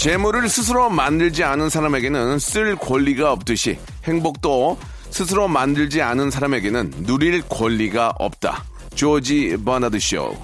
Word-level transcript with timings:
재물을 0.00 0.48
스스로 0.48 0.88
만들지 0.88 1.44
않은 1.44 1.68
사람에게는 1.68 2.38
쓸 2.38 2.74
권리가 2.74 3.32
없듯이 3.32 3.78
행복도 4.04 4.78
스스로 5.10 5.46
만들지 5.46 6.00
않은 6.00 6.30
사람에게는 6.30 7.04
누릴 7.04 7.42
권리가 7.42 8.14
없다. 8.18 8.64
조지 8.94 9.58
버나드 9.62 9.98
쇼. 10.00 10.34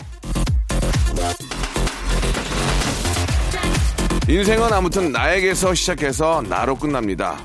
인생은 4.29 4.75
아무튼 4.75 5.11
나에게서 5.11 5.73
시작해서 5.73 6.43
나로 6.47 6.77
끝납니다. 6.77 7.39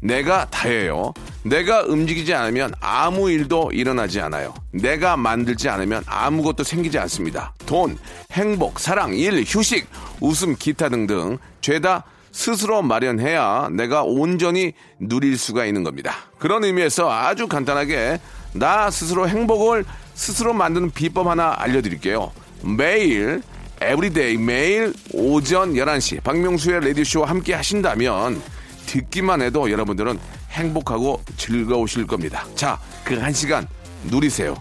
내가 0.00 0.46
다예요. 0.50 1.14
내가 1.46 1.82
움직이지 1.82 2.34
않으면 2.34 2.72
아무 2.80 3.30
일도 3.30 3.70
일어나지 3.72 4.20
않아요. 4.20 4.52
내가 4.72 5.16
만들지 5.16 5.68
않으면 5.68 6.02
아무것도 6.06 6.64
생기지 6.64 6.98
않습니다. 6.98 7.54
돈, 7.66 7.96
행복, 8.32 8.80
사랑, 8.80 9.14
일, 9.14 9.44
휴식, 9.46 9.86
웃음, 10.20 10.56
기타 10.56 10.88
등등 10.88 11.38
죄다 11.60 12.04
스스로 12.32 12.82
마련해야 12.82 13.68
내가 13.72 14.02
온전히 14.02 14.72
누릴 14.98 15.38
수가 15.38 15.64
있는 15.66 15.84
겁니다. 15.84 16.14
그런 16.38 16.64
의미에서 16.64 17.10
아주 17.10 17.46
간단하게 17.46 18.20
나 18.52 18.90
스스로 18.90 19.28
행복을 19.28 19.84
스스로 20.14 20.52
만드는 20.52 20.90
비법 20.90 21.28
하나 21.28 21.54
알려드릴게요. 21.56 22.32
매일 22.62 23.42
every 23.80 24.16
day 24.16 24.38
매일 24.38 24.92
오전 25.12 25.74
11시 25.74 26.22
박명수의 26.22 26.80
라디오쇼와 26.80 27.28
함께 27.28 27.54
하신다면 27.54 28.42
듣기만 28.86 29.42
해도 29.42 29.70
여러분들은 29.70 30.18
행복하고 30.56 31.22
즐거우실 31.36 32.06
겁니다. 32.06 32.44
자, 32.54 32.78
그 33.04 33.14
한 33.20 33.32
시간 33.32 33.66
누리세요. 34.04 34.54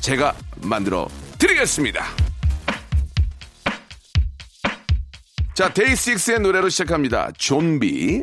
제가 0.00 0.34
만들어 0.62 1.08
드리겠습니다. 1.38 2.04
자, 5.54 5.72
데이식스의 5.72 6.40
노래로 6.40 6.68
시작합니다. 6.68 7.30
좀비. 7.38 8.22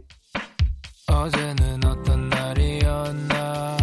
어제는 1.08 1.84
어떤 1.86 2.30
날이었나 2.30 3.78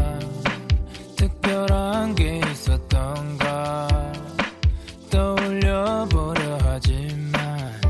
특별한 1.16 2.14
게 2.14 2.40
있었던가 2.50 3.88
떠올려 5.10 6.06
보려 6.10 6.58
하지만 6.62 7.80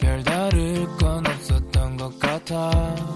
별다를 0.00 0.86
건 0.98 1.26
없었던 1.26 1.96
것 1.96 2.18
같아 2.18 3.15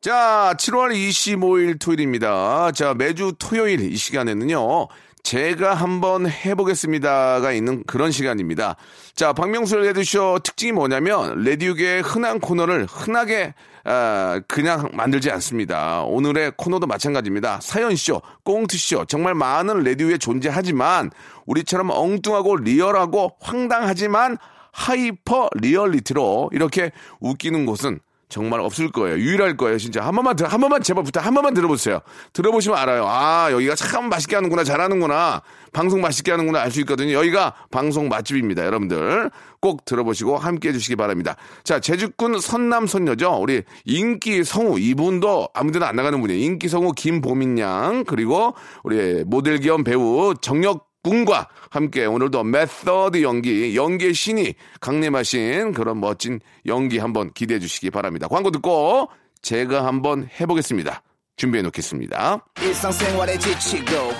자, 0.00 0.54
7월 0.58 0.92
25일 0.94 1.80
토요일입니다. 1.80 2.72
자, 2.72 2.92
매주 2.92 3.32
토요일 3.38 3.80
이 3.80 3.96
시간에는요, 3.96 4.88
제가 5.34 5.74
한번 5.74 6.28
해보겠습니다가 6.28 7.50
있는 7.50 7.82
그런 7.88 8.12
시간입니다. 8.12 8.76
자, 9.16 9.32
박명수 9.32 9.78
라디오쇼 9.78 10.38
특징이 10.44 10.70
뭐냐면, 10.70 11.42
레디오계의 11.42 12.02
흔한 12.02 12.38
코너를 12.38 12.86
흔하게, 12.88 13.52
아, 13.82 14.40
그냥 14.46 14.90
만들지 14.92 15.32
않습니다. 15.32 16.04
오늘의 16.04 16.52
코너도 16.56 16.86
마찬가지입니다. 16.86 17.58
사연쇼, 17.60 18.22
꽁트쇼, 18.44 19.06
정말 19.06 19.34
많은 19.34 19.82
레디오에 19.82 20.18
존재하지만, 20.18 21.10
우리처럼 21.46 21.90
엉뚱하고 21.90 22.54
리얼하고 22.58 23.32
황당하지만, 23.40 24.38
hyper 24.70 25.50
리얼리티로 25.56 26.50
이렇게 26.52 26.92
웃기는 27.18 27.66
곳은 27.66 27.98
정말 28.34 28.58
없을 28.58 28.90
거예요. 28.90 29.16
유일할 29.16 29.56
거예요, 29.56 29.78
진짜. 29.78 30.04
한 30.04 30.12
번만, 30.12 30.34
들- 30.34 30.48
한 30.52 30.60
번만 30.60 30.82
제발 30.82 31.04
부탁, 31.04 31.24
한 31.24 31.34
번만 31.34 31.54
들어보세요. 31.54 32.00
들어보시면 32.32 32.76
알아요. 32.76 33.04
아, 33.06 33.46
여기가 33.52 33.76
참 33.76 34.08
맛있게 34.08 34.34
하는구나, 34.34 34.64
잘하는구나. 34.64 35.40
방송 35.72 36.00
맛있게 36.00 36.32
하는구나 36.32 36.60
알 36.60 36.70
수 36.72 36.80
있거든요. 36.80 37.12
여기가 37.12 37.54
방송 37.70 38.08
맛집입니다, 38.08 38.64
여러분들. 38.66 39.30
꼭 39.60 39.84
들어보시고 39.84 40.36
함께 40.36 40.70
해주시기 40.70 40.96
바랍니다. 40.96 41.36
자, 41.62 41.78
재주꾼 41.78 42.40
선남 42.40 42.88
선녀죠. 42.88 43.38
우리 43.40 43.62
인기 43.84 44.42
성우, 44.42 44.80
이분도 44.80 45.50
아무 45.54 45.70
데나 45.70 45.86
안 45.86 45.94
나가는 45.96 46.20
분이에요. 46.20 46.40
인기 46.44 46.68
성우 46.68 46.92
김보민 46.92 47.58
양, 47.60 48.02
그리고 48.04 48.54
우리 48.82 49.22
모델 49.24 49.60
겸 49.60 49.84
배우 49.84 50.34
정혁 50.40 50.83
군과 51.04 51.48
함께 51.70 52.06
오늘도 52.06 52.44
메서드 52.44 53.22
연기, 53.22 53.76
연기의 53.76 54.14
신이 54.14 54.54
강림하신 54.80 55.72
그런 55.72 56.00
멋진 56.00 56.40
연기 56.66 56.98
한번 56.98 57.32
기대해 57.32 57.60
주시기 57.60 57.90
바랍니다. 57.90 58.26
광고 58.26 58.50
듣고 58.50 59.08
제가 59.42 59.86
한번 59.86 60.28
해보겠습니다. 60.40 61.02
준비해 61.36 61.62
놓겠습니다. 61.62 62.44
일상생활에 62.62 63.38
지치고, 63.38 64.12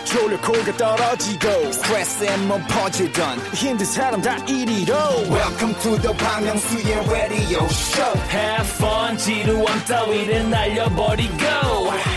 떨어지고, 0.77 1.49
퍼지던, 2.67 3.39
힘든 3.55 3.87
사람 3.87 4.21
다 4.21 4.37
이리로. 4.47 4.95
welcome 5.31 5.75
to 5.81 5.97
the 6.01 6.17
Bang 6.19 6.45
Myung-soo's 6.45 7.09
radio 7.09 7.65
show. 7.67 8.21
Have 8.31 8.69
fun, 8.77 9.17
지루함 9.17 9.85
따위를 9.85 10.51
날려버리고. 10.51 11.45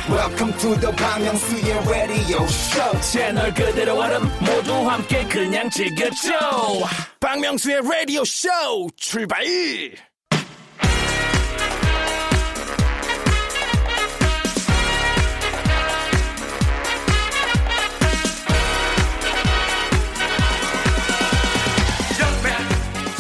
Welcome 0.10 0.58
to 0.58 0.80
the 0.80 0.96
Bang 0.96 1.24
Myung-soo's 1.26 1.90
radio 1.90 2.44
show. 2.46 3.02
채널 3.02 3.54
그대로 3.54 4.00
얼음 4.00 4.24
모두 4.40 4.74
함께 4.90 5.24
그냥 5.26 5.70
즐겨줘. 5.70 6.34
박명수의 7.20 7.82
라디오 7.84 8.24
쇼 8.26 8.50
출발 8.96 9.44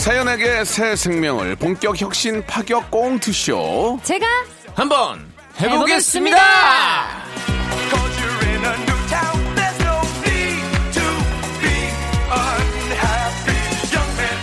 사연에게 0.08 0.64
새 0.64 0.96
생명을 0.96 1.58
본격 1.58 2.00
혁신 2.00 2.42
파격 2.46 2.90
꽁트쇼. 2.90 4.00
제가 4.04 4.26
한번 4.74 5.20
해보겠습니다. 5.60 6.38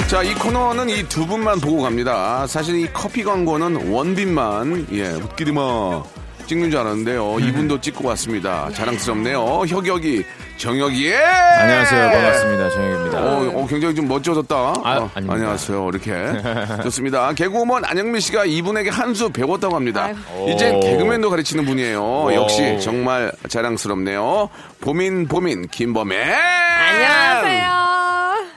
자, 0.08 0.22
이 0.22 0.34
코너는 0.34 0.90
이 0.90 1.02
두 1.08 1.26
분만 1.26 1.60
보고 1.60 1.82
갑니다. 1.82 2.46
사실 2.46 2.76
이 2.76 2.88
커피 2.92 3.24
광고는 3.24 3.90
원빈만, 3.90 4.88
예, 4.92 5.08
웃기디마 5.08 6.02
찍는 6.46 6.70
줄 6.70 6.78
알았는데요. 6.80 7.38
이분도 7.40 7.80
찍고 7.80 8.06
왔습니다. 8.08 8.68
자랑스럽네요. 8.74 9.64
혁혁이, 9.66 10.24
정혁이, 10.58 11.06
예! 11.06 11.16
안녕하세요. 11.16 12.10
반갑습니다. 12.10 12.70
정혁입니다. 12.70 13.18
어, 13.18 13.50
어, 13.62 13.66
굉장히 13.66 13.94
좀 13.94 14.06
멋져졌다. 14.08 14.54
아, 14.54 14.72
어, 14.98 15.10
아닙니다. 15.14 15.34
안녕하세요. 15.34 15.88
이렇게. 15.88 16.12
좋습니다. 16.84 17.32
개그우먼 17.32 17.84
안영민 17.86 18.20
씨가 18.20 18.44
이분에게 18.44 18.90
한 18.90 19.14
수 19.14 19.30
배웠다고 19.30 19.76
합니다. 19.76 20.10
오. 20.36 20.46
개그맨도 20.56 21.30
가르치는 21.30 21.64
분이에요. 21.66 22.34
역시 22.34 22.78
정말 22.80 23.30
자랑스럽네요. 23.48 24.48
보민, 24.80 25.28
보민, 25.28 25.68
김범애. 25.68 26.20
안녕하세요. 26.34 27.84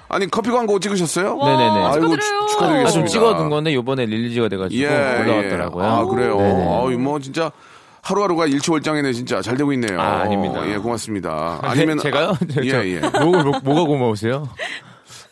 아니, 0.10 0.30
커피 0.32 0.50
광고 0.50 0.80
찍으셨어요? 0.80 1.36
네네네. 1.38 1.86
아이고, 1.86 1.92
축하드려요. 1.92 2.18
축- 2.18 2.48
축하드리겠습니다. 2.50 2.88
아, 2.88 2.92
좀 2.92 3.06
찍어둔 3.06 3.50
건데 3.50 3.74
요번에 3.74 4.06
릴리즈가 4.08 4.48
돼가지고 4.50 4.82
예, 4.82 4.88
올라왔더라고요. 4.88 5.84
예. 5.84 5.88
아, 5.88 6.06
그래요? 6.06 6.40
아유, 6.88 6.98
뭐, 6.98 7.20
진짜. 7.20 7.52
하루하루가 8.08 8.46
일초월장이네 8.46 9.12
진짜 9.12 9.42
잘 9.42 9.58
되고 9.58 9.74
있네요. 9.74 10.00
아, 10.00 10.22
아닙니다. 10.22 10.66
예, 10.70 10.78
고맙습니다. 10.78 11.60
아니면 11.62 11.98
아니면 11.98 12.00
제가요? 12.00 12.38
예, 12.64 12.96
예. 12.96 13.00
뭐, 13.02 13.44
뭐, 13.44 13.60
뭐가 13.62 13.84
고마우세요? 13.84 14.48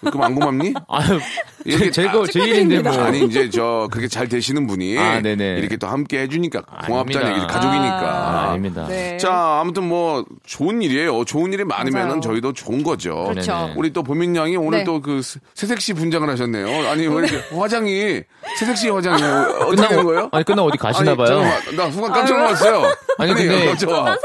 그럼 0.01 0.24
안 0.24 0.36
고맙니? 0.36 0.74
아유, 0.89 1.19
이렇게 1.68 1.90
제, 1.90 2.08
거 2.10 2.26
제 2.28 2.40
일인데 2.44 2.80
뭐. 2.82 2.92
아니 3.04 3.24
이제 3.26 3.50
저 3.50 3.88
그렇게 3.92 4.08
잘 4.08 4.28
되시는 4.30 4.68
분이 4.68 4.98
아, 5.00 5.20
네네. 5.22 5.58
이렇게 5.58 5.78
또 5.78 5.88
함께 5.88 6.20
해주니까. 6.22 6.62
얘기 6.88 7.48
가족이니까. 7.48 8.02
아, 8.02 8.50
아닙니다. 8.52 8.86
네. 8.88 9.18
자 9.18 9.60
아무튼 9.62 9.88
뭐 9.88 10.24
좋은 10.46 10.82
일이에요. 10.82 11.26
좋은 11.26 11.52
일이 11.54 11.64
많으면은. 11.64 12.22
저희도 12.22 12.54
좋은 12.54 12.84
거죠. 12.84 13.26
그렇죠. 13.30 13.52
네네. 13.54 13.74
우리 13.78 13.92
또 13.94 14.04
보민 14.04 14.36
양이 14.36 14.56
오늘 14.58 14.80
네. 14.80 14.84
또그 14.84 15.22
새색시 15.56 15.94
분장을 15.94 16.30
하셨네요. 16.30 16.88
아니 16.90 17.08
왜 17.08 17.16
이렇게 17.28 17.38
화장이 17.56 18.22
새색시 18.60 18.90
화장이에요? 18.90 19.58
어떻게 19.68 19.88
된 19.88 20.04
거예요? 20.04 20.30
아니 20.32 20.44
끝나 20.46 20.64
어디 20.64 20.78
가시나 20.78 21.12
아니, 21.12 21.18
봐요. 21.18 21.28
잠깐만, 21.28 21.76
나 21.76 21.92
순간 21.92 22.12
깜짝 22.14 22.38
놀랐어요. 22.38 22.94
아니, 23.18 23.34
근데- 23.34 23.72
어쩌아. 23.72 24.06
아니, 24.08 24.18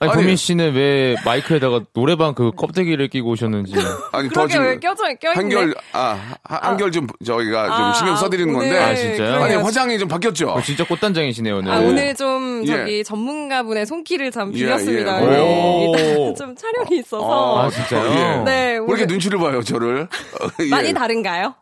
아니. 0.00 0.12
보민 0.12 0.36
씨는 0.36 0.74
왜 0.74 1.16
마이크에다가 1.24 1.80
노래방 1.94 2.34
그 2.34 2.50
껍데기를 2.52 3.08
끼고 3.08 3.30
오셨는지. 3.30 3.74
아니 4.12 4.28
더 4.28 4.46
그러게 4.46 4.52
지금 4.52 4.66
왜 4.66 4.78
껴져 4.78 5.04
껴있네. 5.20 5.34
한결 5.34 5.74
아 5.92 6.18
하- 6.44 6.68
한결 6.76 6.92
좀 6.92 7.06
저희가 7.24 7.64
좀 7.64 7.72
아, 7.74 7.92
신경 7.94 8.16
써드리는 8.16 8.54
오늘 8.54 8.68
건데 8.68 8.84
아, 8.84 8.94
진짜요? 8.94 9.34
아니 9.36 9.44
그래요. 9.54 9.60
화장이 9.60 9.98
좀 9.98 10.08
바뀌었죠. 10.08 10.48
어, 10.50 10.60
진짜 10.60 10.84
꽃단장이시네요 10.86 11.56
오늘. 11.56 11.72
아, 11.72 11.78
오늘 11.80 12.14
좀 12.14 12.62
예. 12.64 12.66
저기 12.66 13.04
전문가분의 13.04 13.86
손길을 13.86 14.30
참 14.30 14.50
예, 14.54 14.58
빌렸습니다. 14.58 15.22
예. 15.22 15.26
네, 15.26 15.40
오. 15.40 15.94
일단 15.96 16.34
좀 16.36 16.54
촬영이 16.56 16.98
있어서 17.00 17.58
아, 17.62 17.70
진짜요? 17.70 18.10
예. 18.10 18.44
네, 18.44 18.52
왜 18.72 18.74
이렇게 18.74 18.92
오늘- 18.92 19.06
눈치를 19.06 19.38
봐요, 19.38 19.62
저를? 19.62 20.08
예. 20.60 20.68
많이 20.68 20.92
다른가요? 20.92 21.54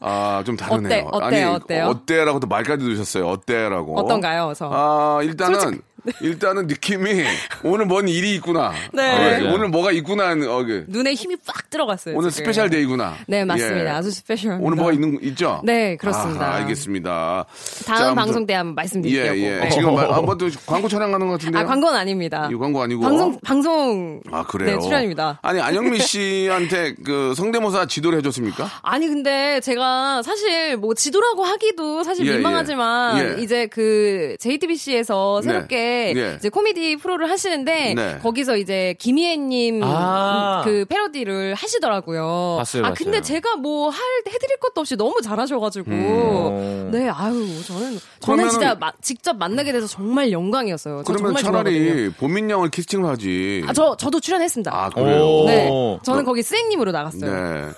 아, 0.00 0.42
좀 0.46 0.56
다르네요. 0.56 1.06
어때? 1.12 1.26
어때요? 1.26 1.46
아니, 1.48 1.56
어때요? 1.56 1.84
어때라고도 1.86 2.46
말까지 2.46 2.84
넣으셨어요. 2.84 3.26
어때라고. 3.28 3.98
어떤가요, 3.98 4.52
저? 4.56 4.70
아, 4.72 5.20
일단은, 5.22 5.80
일단은 6.20 6.66
느낌이 6.66 7.24
오늘 7.62 7.86
뭔 7.86 8.08
일이 8.08 8.34
있구나. 8.34 8.72
네. 8.92 9.46
어, 9.46 9.52
오늘 9.54 9.68
뭐가 9.68 9.92
있구나. 9.92 10.32
어, 10.32 10.64
그, 10.64 10.84
눈에 10.88 11.14
힘이 11.14 11.36
빡 11.36 11.70
들어갔어요. 11.70 12.16
오늘 12.16 12.30
지금. 12.30 12.44
Special 12.44 12.70
day구나. 12.70 13.14
네, 13.26 13.44
맞습니다. 13.44 13.84
예. 13.86 13.88
아주 13.90 14.10
Special합니다. 14.10 14.66
오늘 14.66 14.76
뭐가 14.76 14.92
있는, 14.92 15.18
있죠? 15.22 15.60
네, 15.64 15.96
그렇습니다. 15.96 16.46
아, 16.46 16.54
알겠습니다. 16.56 17.46
다음 17.86 17.98
자, 17.98 18.14
방송 18.14 18.46
때 18.46 18.54
한번 18.54 18.72
예, 18.72 18.74
말씀드릴게요. 18.74 19.36
예. 19.46 19.60
네. 19.60 19.68
지금 19.70 19.94
말- 19.94 20.12
한번 20.12 20.36
또 20.38 20.48
광고 20.66 20.88
촬영하는 20.88 21.26
것 21.26 21.34
같은데요? 21.34 21.62
아, 21.62 21.66
광고는 21.66 21.98
아닙니다. 21.98 22.48
이 22.52 22.54
광고 22.56 22.82
아니고. 22.82 23.00
방송, 23.02 23.38
방송. 23.40 24.20
아, 24.30 24.44
그래요? 24.44 24.76
네, 24.76 24.82
출연입니다. 24.82 25.38
아니, 25.42 25.60
안영미 25.60 25.98
씨한테 26.00 26.94
그 27.04 27.34
성대모사 27.36 27.86
지도를 27.86 28.18
해 28.18 28.22
줬습니까? 28.22 28.68
아니 28.82 29.08
근데 29.08 29.60
제가 29.60 30.22
사실 30.22 30.76
뭐 30.76 30.94
지도라고 30.94 31.44
하기도 31.44 32.02
사실 32.04 32.26
예, 32.26 32.34
민망하지만 32.34 33.18
예. 33.18 33.36
예. 33.38 33.42
이제 33.42 33.66
그 33.66 34.36
JTBC에서 34.40 35.40
네. 35.42 35.48
새롭게 35.48 35.93
예. 36.16 36.34
이제 36.36 36.48
코미디 36.48 36.96
프로를 36.96 37.30
하시는데 37.30 37.94
네. 37.94 38.18
거기서 38.22 38.56
이제 38.56 38.94
김희애님 38.98 39.80
아. 39.84 40.62
그 40.64 40.84
패러디를 40.88 41.54
하시더라고요. 41.54 42.56
봤어요, 42.58 42.84
아 42.84 42.88
봤어요. 42.90 42.94
근데 43.04 43.20
제가 43.20 43.56
뭐 43.56 43.90
할 43.90 44.00
해드릴 44.26 44.56
것도 44.58 44.80
없이 44.80 44.96
너무 44.96 45.20
잘하셔가지고 45.22 45.90
음. 45.90 46.88
네 46.92 47.08
아유 47.08 47.46
저는 47.66 47.98
저는 48.20 48.48
진짜 48.50 48.74
마- 48.74 48.92
직접 49.00 49.36
만나게 49.36 49.72
돼서 49.72 49.86
정말 49.86 50.32
영광이었어요. 50.32 51.02
저 51.06 51.12
그러면 51.12 51.34
정말 51.36 51.42
차라리 51.42 51.78
좋아하거든요. 51.84 52.12
보민 52.18 52.50
양을 52.50 52.70
캐스팅을 52.70 53.08
하지. 53.08 53.64
아, 53.68 53.72
저 53.72 53.96
저도 53.96 54.20
출연했습니다. 54.20 54.70
아, 54.74 54.88
그래요? 54.90 55.22
오. 55.24 55.46
네, 55.46 55.98
저는 56.02 56.24
거기 56.24 56.42
쌩님으로 56.42 56.92
나갔어요. 56.92 57.30
네. 57.32 57.68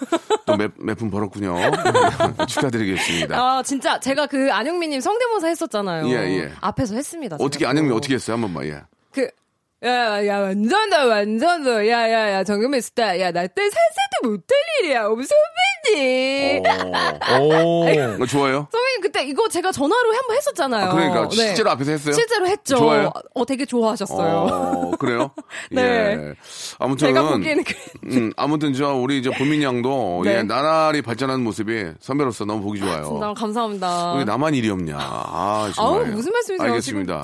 또몇푼 0.47 1.11
벌었군요. 1.11 1.57
축하드리겠습니다. 2.49 3.37
아 3.39 3.63
진짜 3.63 3.99
제가 4.01 4.27
그 4.27 4.51
안영미님 4.53 5.01
성대모사 5.01 5.49
했었잖아요. 5.49 6.09
예, 6.09 6.13
예. 6.39 6.53
앞에서 6.61 6.95
했습니다. 6.95 7.37
어떻게 7.41 7.67
안영미 7.67 7.91
또. 7.91 7.97
어떻게 8.07 8.15
했어요? 8.15 8.35
한 8.35 8.41
번만 8.43 8.65
예. 8.67 8.83
그 9.13 9.29
야 9.85 10.25
야 10.27 10.41
완전다 10.41 11.05
완전다 11.05 11.87
야 11.87 12.09
야 12.09 12.31
야 12.33 12.45
정금이 12.45 12.81
스타 12.81 13.21
야 13.21 13.31
나 13.31 13.47
때 13.47 13.63
살살도 13.69 14.31
못할 14.31 14.57
일이야 14.81 15.05
오 15.07 15.17
선배님 15.21 16.63
오. 17.43 17.87
이거 18.17 18.27
좋아요? 18.27 18.69
선배님 18.73 19.01
그때 19.03 19.23
이거 19.25 19.47
제가 19.49 19.71
전화로 19.73 20.15
한 20.15 20.27
번 20.27 20.37
했었잖아요. 20.39 20.87
아, 20.91 20.93
그러니까 20.95 21.29
네. 21.29 21.37
실제로 21.37 21.71
앞에서 21.71 21.91
했어요? 21.93 22.15
실제로 22.15 22.47
했죠. 22.49 22.77
좋아요? 22.79 23.13
어 23.35 23.45
되게 23.45 23.65
좋아하셨어요. 23.67 24.37
어, 24.51 24.91
그래요? 24.99 25.31
네. 25.71 25.83
예. 25.83 26.35
아무튼 26.79 27.09
제가 27.09 27.23
보기에는 27.31 27.63
그 27.65 27.75
음, 28.07 28.33
아무튼 28.37 28.73
저 28.73 28.95
우리 28.95 29.23
저 29.23 29.31
보민 29.33 29.63
양도 29.63 30.23
네. 30.25 30.39
예, 30.39 30.43
나날이 30.43 31.03
발전하는 31.03 31.45
모습이 31.45 31.93
선배로서 32.01 32.45
너무 32.47 32.63
보기 32.63 32.81
좋아요. 32.81 33.05
진짜 33.05 33.35
감사합니다. 33.37 34.15
왜 34.15 34.25
나만 34.25 34.55
일이 34.55 34.71
없냐? 34.71 34.97
아, 34.99 35.71
정말. 35.77 36.07
아우, 36.07 36.07
무슨 36.13 36.33
말씀이세요, 36.33 36.69
알겠습니다. 36.71 37.23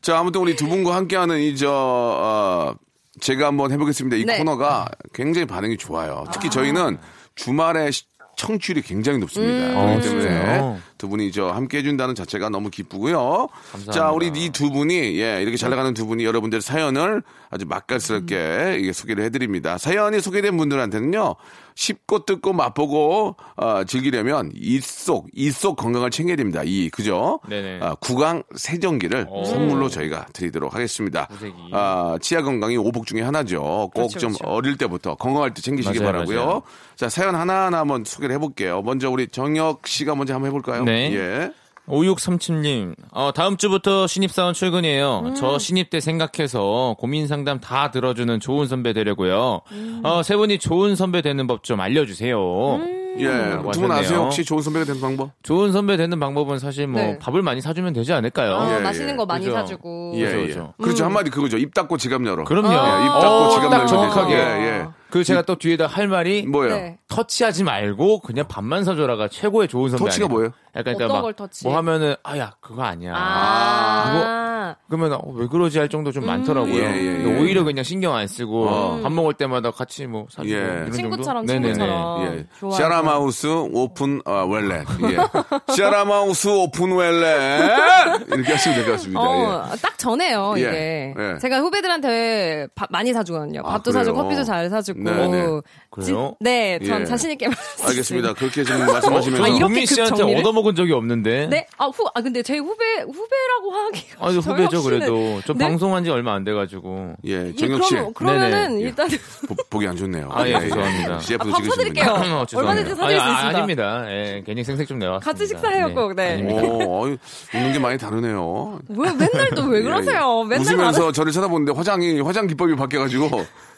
자, 0.00 0.18
아무튼 0.18 0.40
우리 0.40 0.54
두 0.56 0.68
분과 0.68 0.94
함께하는 0.94 1.40
이 1.40 1.56
저 1.56 1.71
어, 1.74 2.74
제가 3.20 3.46
한번 3.46 3.72
해보겠습니다. 3.72 4.16
이 4.16 4.24
네. 4.24 4.38
코너가 4.38 4.88
굉장히 5.14 5.46
반응이 5.46 5.76
좋아요. 5.76 6.24
특히 6.32 6.50
저희는 6.50 6.98
주말에 7.34 7.90
시- 7.90 8.04
청취율이 8.36 8.82
굉장히 8.82 9.18
높습니다. 9.18 9.52
음. 9.52 9.74
그렇기 9.74 9.98
아, 9.98 10.00
때문에 10.00 10.22
진짜요? 10.22 10.80
두 11.02 11.08
분이 11.08 11.32
저 11.32 11.48
함께 11.48 11.78
해준다는 11.78 12.14
자체가 12.14 12.48
너무 12.48 12.70
기쁘고요. 12.70 13.48
감사합니다. 13.72 13.90
자, 13.92 14.12
우리 14.12 14.28
이 14.32 14.50
두 14.50 14.70
분이 14.70 15.18
예 15.20 15.42
이렇게 15.42 15.56
잘 15.56 15.70
나가는 15.70 15.92
두 15.94 16.06
분이 16.06 16.24
여러분들의 16.24 16.62
사연을 16.62 17.24
아주 17.50 17.66
맛깔스럽게 17.66 18.76
이게 18.78 18.92
소개를 18.92 19.24
해드립니다. 19.24 19.78
사연이 19.78 20.20
소개된 20.20 20.56
분들한테는요. 20.56 21.34
쉽고 21.74 22.26
뜯고 22.26 22.52
맛보고 22.52 23.34
어, 23.56 23.82
즐기려면 23.84 24.52
입속 24.54 25.26
입속 25.32 25.76
건강을 25.76 26.10
챙겨야 26.10 26.36
됩니다. 26.36 26.60
이 26.64 26.88
그죠? 26.90 27.40
네네. 27.48 27.78
아, 27.82 27.94
구강 27.94 28.42
세정기를 28.54 29.26
오. 29.30 29.44
선물로 29.44 29.88
저희가 29.88 30.26
드리도록 30.34 30.74
하겠습니다. 30.74 31.28
아, 31.72 32.18
치아 32.20 32.42
건강이 32.42 32.76
오복 32.76 33.06
중에 33.06 33.22
하나죠. 33.22 33.60
꼭 33.62 33.92
그렇죠, 33.94 34.18
좀 34.18 34.32
그렇죠. 34.34 34.44
어릴 34.52 34.76
때부터 34.76 35.14
건강할 35.14 35.54
때 35.54 35.62
챙기시기 35.62 35.98
맞아요, 36.00 36.12
바라고요. 36.12 36.44
맞아요. 36.44 36.62
자, 36.94 37.08
사연 37.08 37.34
하나 37.34 37.64
하나 37.66 37.78
한번 37.78 38.04
소개를 38.04 38.34
해볼게요. 38.34 38.82
먼저 38.82 39.08
우리 39.10 39.26
정혁 39.26 39.86
씨가 39.86 40.14
먼저 40.14 40.34
한번 40.34 40.48
해볼까요? 40.48 40.84
네. 40.84 40.91
예. 41.14 41.52
5637님, 41.88 42.94
어, 43.10 43.32
다음 43.34 43.56
주부터 43.56 44.06
신입사원 44.06 44.54
출근이에요. 44.54 45.34
저 45.36 45.58
신입 45.58 45.90
때 45.90 45.98
생각해서 45.98 46.94
고민 46.98 47.26
상담 47.26 47.58
다 47.60 47.90
들어주는 47.90 48.38
좋은 48.38 48.68
선배 48.68 48.92
되려고요. 48.92 49.60
어, 50.04 50.22
세 50.22 50.36
분이 50.36 50.58
좋은 50.58 50.94
선배 50.94 51.22
되는 51.22 51.46
법 51.48 51.62
좀 51.64 51.80
알려주세요. 51.80 53.01
예. 53.18 53.28
라고 53.28 53.70
두분 53.72 53.90
하셨네요. 53.90 53.92
아세요? 53.98 54.18
혹시 54.24 54.44
좋은 54.44 54.62
선배가 54.62 54.84
되는 54.86 55.00
방법? 55.00 55.30
좋은 55.42 55.72
선배 55.72 55.96
되는 55.96 56.18
방법은 56.18 56.58
사실 56.58 56.86
뭐 56.86 57.00
네. 57.00 57.18
밥을 57.18 57.42
많이 57.42 57.60
사주면 57.60 57.92
되지 57.92 58.12
않을까요? 58.12 58.54
어, 58.54 58.74
예, 58.76 58.80
맛있는 58.80 59.12
예. 59.12 59.16
거 59.16 59.26
많이 59.26 59.44
그죠. 59.44 59.56
사주고. 59.56 60.12
예, 60.16 60.24
그죠, 60.26 60.38
예. 60.40 60.46
그죠. 60.46 60.74
그렇죠. 60.82 61.04
한마디 61.04 61.30
그거죠. 61.30 61.56
입 61.58 61.74
닫고 61.74 61.96
지갑 61.96 62.24
열어. 62.26 62.44
그럼요. 62.44 62.68
예, 62.68 63.06
입 63.06 63.10
어, 63.10 63.20
닫고 63.20 63.48
지갑 63.50 63.62
딱 63.70 63.72
열면 63.72 63.86
정확하게. 63.88 64.36
되죠. 64.36 64.48
예, 64.48 64.64
예. 64.66 64.86
그 65.10 65.24
제가 65.24 65.42
또 65.42 65.56
뒤에다 65.56 65.86
할 65.88 66.08
말이 66.08 66.46
뭐예요? 66.46 66.74
네. 66.74 66.98
터치하지 67.08 67.64
말고 67.64 68.20
그냥 68.20 68.48
밥만 68.48 68.84
사줘라가 68.84 69.28
최고의 69.28 69.68
좋은 69.68 69.90
선배 69.90 70.04
터치가 70.06 70.24
아니에요? 70.24 70.34
뭐예요? 70.34 70.52
약간 70.74 70.94
그러니까 70.94 71.08
걸막 71.20 71.36
터치? 71.36 71.66
뭐 71.66 71.76
하면은 71.76 72.14
아야 72.22 72.52
그거 72.60 72.82
아니야. 72.82 73.12
아. 73.14 74.12
그 74.12 74.51
러면 74.88 75.12
어, 75.14 75.20
왜 75.34 75.46
그러지 75.46 75.78
할 75.78 75.88
정도 75.88 76.12
좀 76.12 76.26
많더라고요. 76.26 76.74
예, 76.74 76.80
예, 76.80 77.24
예. 77.24 77.40
오히려 77.40 77.64
그냥 77.64 77.84
신경 77.84 78.14
안 78.14 78.26
쓰고 78.26 78.66
어. 78.68 79.00
밥 79.02 79.12
먹을 79.12 79.34
때마다 79.34 79.70
같이 79.70 80.06
뭐 80.06 80.26
사주고 80.30 80.54
예. 80.54 80.58
이런 80.58 80.92
친구처럼 80.92 81.46
정도? 81.46 81.62
친구처럼. 81.68 82.22
예. 82.38 82.44
좋아요. 82.58 82.72
Shut 82.74 83.00
up 83.00 83.13
mouth 83.13 83.46
open 83.72 84.20
어, 84.24 84.44
wallet. 84.46 84.86
예. 85.10 85.16
Shut 85.76 86.02
up 86.02 86.15
mouth 86.15 86.48
open 86.48 86.92
wallet. 86.96 88.28
이렇게 88.28 88.52
하시면 88.52 88.76
될 88.76 88.86
것 88.86 88.92
같습니다. 88.92 89.20
어, 89.20 89.68
딱 89.80 89.98
전에요, 89.98 90.54
예. 90.56 90.60
이게. 90.60 91.14
예. 91.18 91.38
제가 91.40 91.60
후배들한테 91.60 92.68
밥 92.74 92.88
많이 92.90 93.12
사주거든요. 93.12 93.60
아, 93.64 93.72
밥도 93.72 93.90
그래요? 93.90 94.04
사주고 94.04 94.22
커피도 94.22 94.44
잘 94.44 94.68
사주고. 94.70 95.00
네, 95.02 95.10
네. 95.28 95.46
그래요? 95.90 96.34
네, 96.40 96.78
전 96.84 97.02
예. 97.02 97.04
자신 97.04 97.30
있게 97.32 97.48
말할 97.48 97.64
수 97.76 97.86
알겠습니다. 97.88 98.32
그렇게 98.34 98.64
좀 98.64 98.78
말씀하시면서 98.86 99.44
아, 99.44 99.48
이렇게 99.48 99.84
씨한테 99.86 100.10
급정리를? 100.10 100.40
얻어먹은 100.40 100.74
적이 100.74 100.92
없는데. 100.92 101.46
네? 101.48 101.66
아, 101.78 101.86
후, 101.86 102.06
아, 102.14 102.20
근데 102.22 102.42
제 102.42 102.56
후배, 102.56 102.84
후배라고 103.00 103.70
하기가. 103.72 104.26
아니 104.26 104.38
후배 104.38 104.61
죠 104.68 104.78
없이는- 104.78 104.84
그래도 104.84 105.40
좀 105.44 105.58
네? 105.58 105.64
방송한 105.66 106.04
지 106.04 106.10
얼마 106.10 106.34
안 106.34 106.44
돼가지고. 106.44 107.14
예, 107.26 107.48
예, 107.48 107.54
정혁 107.54 107.84
씨. 107.84 107.94
그럼, 107.94 108.12
그러면은 108.14 108.68
네네. 108.78 108.80
일단 108.80 109.08
보, 109.48 109.54
보기 109.70 109.86
안 109.86 109.96
좋네요. 109.96 110.28
아, 110.32 110.46
예, 110.48 110.58
죄송합니다. 110.60 111.18
CF도 111.20 111.48
아, 111.48 111.52
밥 111.52 111.64
사드릴게요. 111.64 112.04
어. 112.10 112.44
얼마든지 112.56 112.94
사드릴 112.94 112.96
수 112.96 113.02
아니, 113.02 113.14
아, 113.14 113.32
있습니다. 113.32 113.48
아 113.48 113.60
닙니다. 113.60 114.04
예, 114.08 114.42
괜히 114.46 114.64
생색 114.64 114.86
좀 114.88 114.98
내왔습니다. 114.98 115.30
같이 115.32 115.46
식사해요, 115.46 115.94
꼭, 115.94 116.14
네. 116.14 116.32
아닙니다. 116.32 116.62
오, 116.62 117.04
어이, 117.06 117.18
웃는 117.54 117.72
게 117.72 117.78
많이 117.78 117.98
다르네요. 117.98 118.78
왜 118.88 119.10
맨날 119.12 119.50
또왜 119.54 119.78
예, 119.78 119.82
그러세요? 119.82 120.42
예. 120.44 120.48
맨날 120.48 120.60
웃으면서 120.74 121.08
나는- 121.10 121.12
저를 121.14 121.32
쳐다보는데 121.32 121.72
화장이 121.72 122.20
화장 122.20 122.46
기법이 122.46 122.74
바뀌어가지고 122.76 123.30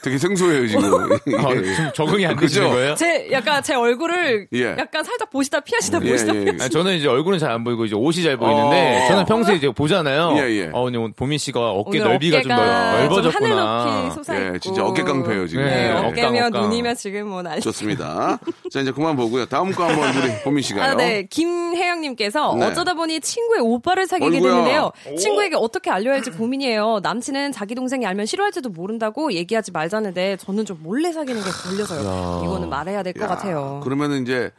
되게 0.02 0.18
생소해요 0.18 0.66
지금. 0.68 0.84
아, 0.94 1.50
예. 1.54 1.62
지금 1.62 1.90
적응이 1.94 2.26
안 2.26 2.36
되시는 2.36 2.66
그죠? 2.68 2.74
거예요? 2.74 2.94
제 2.94 3.28
약간 3.32 3.62
제 3.62 3.74
얼굴을 3.74 4.48
예. 4.54 4.76
약간 4.78 5.02
살짝 5.02 5.30
보시다 5.30 5.60
피하시다 5.60 6.00
예, 6.04 6.10
보시다 6.10 6.34
예. 6.34 6.44
피하시다. 6.44 6.68
저는 6.68 6.96
이제 6.96 7.08
얼굴은 7.08 7.38
잘 7.38 7.54
안 7.54 7.62
보이고 7.62 7.84
이제 7.84 7.94
옷이 7.94 8.22
잘 8.24 8.36
보이는데 8.36 9.04
어. 9.04 9.08
저는 9.08 9.24
평소에 9.26 9.54
이제 9.56 9.70
보잖아요. 9.70 10.34
예, 10.38 10.40
예. 10.58 10.63
어, 10.72 10.84
근데 10.84 10.98
오늘 10.98 11.12
보민 11.12 11.38
씨가 11.38 11.70
어깨 11.72 12.00
오늘 12.00 12.12
넓이가 12.12 12.42
좀 12.42 12.52
어깨가 12.52 12.92
넓, 12.92 12.98
좀 12.98 13.08
넓어졌구나. 13.08 13.80
하늘 13.84 14.08
높이 14.08 14.24
솟아있고. 14.24 14.54
예, 14.54 14.58
진짜 14.58 14.84
어깨 14.84 15.02
깡패예요 15.02 15.46
지금. 15.46 15.64
네, 15.64 15.70
네, 15.70 15.88
예. 15.88 15.92
어깨면 15.92 16.46
억강. 16.46 16.62
눈이면 16.62 16.96
지금 16.96 17.28
뭐 17.28 17.42
난리. 17.42 17.60
좋습니다. 17.60 18.38
자 18.70 18.80
이제 18.80 18.90
그만 18.92 19.16
보고요. 19.16 19.46
다음 19.46 19.72
거 19.72 19.84
한번 19.84 20.08
우리 20.16 20.42
보민 20.42 20.62
씨가요. 20.62 20.92
아, 20.92 20.94
네. 20.94 21.26
김혜영님께서 21.28 22.54
네. 22.56 22.66
어쩌다 22.66 22.94
보니 22.94 23.20
친구의 23.20 23.60
오빠를 23.60 24.06
사귀게 24.06 24.26
어이구야. 24.36 24.50
됐는데요. 24.50 24.92
친구에게 25.18 25.56
어떻게 25.56 25.90
알려야 25.90 26.14
할지 26.14 26.30
고민이에요. 26.30 27.00
남친은 27.02 27.52
자기 27.52 27.74
동생이 27.74 28.06
알면 28.06 28.26
싫어할지도 28.26 28.70
모른다고 28.70 29.32
얘기하지 29.32 29.72
말자는데 29.72 30.36
저는 30.38 30.64
좀 30.64 30.78
몰래 30.82 31.12
사귀는 31.12 31.42
게 31.42 31.50
걸려서요. 31.50 32.42
이거는 32.44 32.68
말해야 32.68 33.02
될것 33.02 33.22
야, 33.22 33.26
같아요. 33.28 33.80
그러면은 33.84 34.22
이제 34.22 34.50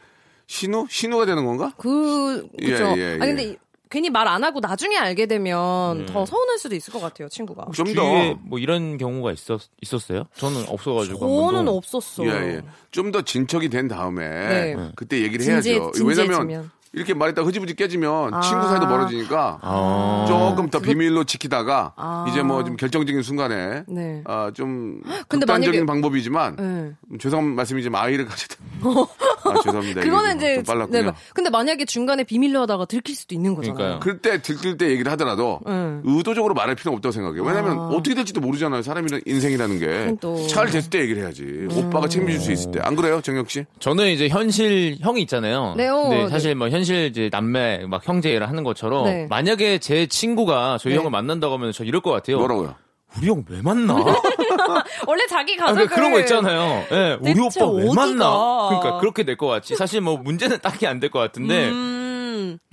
신우? 0.47 0.85
신우가 0.89 1.25
되는 1.25 1.43
건가? 1.45 1.71
그 1.77 2.47
예, 2.61 2.67
그죠. 2.71 2.93
예, 2.97 3.13
예. 3.13 3.15
아 3.15 3.25
근데 3.25 3.43
이- 3.43 3.57
괜히 3.89 4.09
말 4.09 4.27
안 4.27 4.43
하고 4.43 4.59
나중에 4.59 4.97
알게 4.97 5.25
되면 5.27 6.05
더 6.07 6.25
서운할 6.25 6.57
수도 6.57 6.75
있을 6.75 6.91
것 6.91 6.99
같아요, 6.99 7.29
친구가. 7.29 7.67
좀 7.73 7.93
더. 7.93 8.33
뭐 8.41 8.57
이런 8.59 8.97
경우가 8.97 9.31
있었 9.31 9.61
있었어요? 9.81 10.25
저는 10.35 10.65
없어가지고 10.67 11.45
한 11.45 11.45
저는 11.53 11.65
번도. 11.65 11.77
없었어. 11.77 12.25
예, 12.25 12.29
예. 12.29 12.61
좀 12.91 13.11
더 13.11 13.21
진척이 13.21 13.69
된 13.69 13.87
다음에 13.87 14.27
네. 14.75 14.91
그때 14.95 15.21
얘기를 15.21 15.45
진지해- 15.45 15.79
해야죠. 15.79 16.03
왜냐면 16.05 16.71
이렇게 16.95 17.13
말했다 17.13 17.41
흐지부지 17.43 17.75
깨지면 17.75 18.33
아. 18.33 18.41
친구 18.41 18.67
사이도 18.67 18.87
멀어지니까 18.87 19.59
아. 19.61 20.25
조금 20.27 20.69
더 20.69 20.79
비밀로 20.79 21.23
지키다가 21.25 21.93
아. 21.95 22.25
이제 22.29 22.41
뭐 22.41 22.63
좀 22.65 22.77
결정적인 22.77 23.21
순간에 23.21 23.83
네. 23.87 24.21
아, 24.25 24.49
좀 24.53 25.01
근데 25.27 25.45
극단적인 25.45 25.83
만약에- 25.83 25.87
방법이지만 25.87 26.55
네. 26.55 27.17
죄송한 27.19 27.53
말씀이지만 27.55 28.01
아이를 28.01 28.25
가지다. 28.25 28.55
아, 29.45 29.53
죄송합니다. 29.63 30.01
그거는 30.01 30.29
좀- 30.31 30.37
이제 30.39 30.55
좀 30.55 30.63
빨랐군요. 30.63 31.01
네, 31.03 31.11
근데 31.33 31.49
만약에 31.49 31.85
중간에 31.85 32.23
비밀로 32.23 32.61
하다가 32.61 32.85
들킬 32.85 33.15
수도 33.15 33.35
있는 33.35 33.53
거잖아요. 33.55 33.75
그러니까요. 33.77 33.99
그때 33.99 34.41
들킬 34.41 34.77
때 34.77 34.89
얘기를 34.89 35.11
하더라도 35.11 35.59
네. 35.65 35.99
의도적으로 36.05 36.53
말할 36.55 36.75
필요는 36.75 36.95
없다고 36.97 37.11
생각해요. 37.11 37.43
왜냐면 37.43 37.77
아. 37.77 37.87
어떻게 37.89 38.15
될지도 38.15 38.41
모르잖아요. 38.41 38.81
사람이란 38.81 39.21
인생이라는 39.25 39.79
게. 39.79 40.15
또. 40.21 40.37
음. 40.37 40.47
잘 40.47 40.67
됐을 40.71 40.89
때 40.89 40.99
얘기를 41.01 41.21
해야지. 41.21 41.67
오빠가 41.75 42.07
책임질 42.07 42.39
수 42.39 42.51
있을 42.51 42.71
때. 42.71 42.79
안 42.81 42.95
그래요, 42.95 43.21
정혁 43.21 43.49
씨? 43.51 43.65
저는 43.79 44.09
이제 44.11 44.27
현실 44.29 44.97
형이 45.01 45.21
있잖아요. 45.23 45.73
네, 45.77 45.87
어, 45.89 46.03
근데 46.03 46.23
네. 46.23 46.29
사실 46.29 46.55
뭐 46.55 46.69
현실 46.69 46.84
이제 46.93 47.29
남매 47.31 47.85
막 47.87 48.07
형제를 48.07 48.47
하는 48.47 48.63
것처럼 48.63 49.05
네. 49.05 49.27
만약에 49.29 49.79
제 49.79 50.05
친구가 50.07 50.77
저희 50.79 50.93
네. 50.93 50.97
형을 50.99 51.11
만난다고 51.11 51.53
하면 51.55 51.71
저 51.71 51.83
이럴 51.83 52.01
것 52.01 52.11
같아요. 52.11 52.37
뭐라고요? 52.39 52.75
우리 53.17 53.27
형 53.29 53.45
왜 53.49 53.61
만나? 53.61 53.93
원래 55.07 55.25
자기 55.27 55.55
아, 55.59 55.65
가족을 55.67 55.87
그, 55.87 55.95
그런 55.95 56.11
거 56.11 56.19
있잖아요. 56.19 56.83
예, 56.91 57.17
우리 57.21 57.33
대체 57.33 57.61
오빠 57.63 57.71
왜 57.71 57.87
어디가? 57.87 58.05
만나? 58.05 58.67
그러니까 58.69 58.97
그렇게 58.99 59.23
될 59.23 59.37
것 59.37 59.47
같지. 59.47 59.75
사실 59.75 60.01
뭐 60.01 60.17
문제는 60.17 60.59
딱히 60.63 60.85
안 60.87 60.99
될 60.99 61.09
것 61.09 61.19
같은데 61.19 61.69
음, 61.69 62.04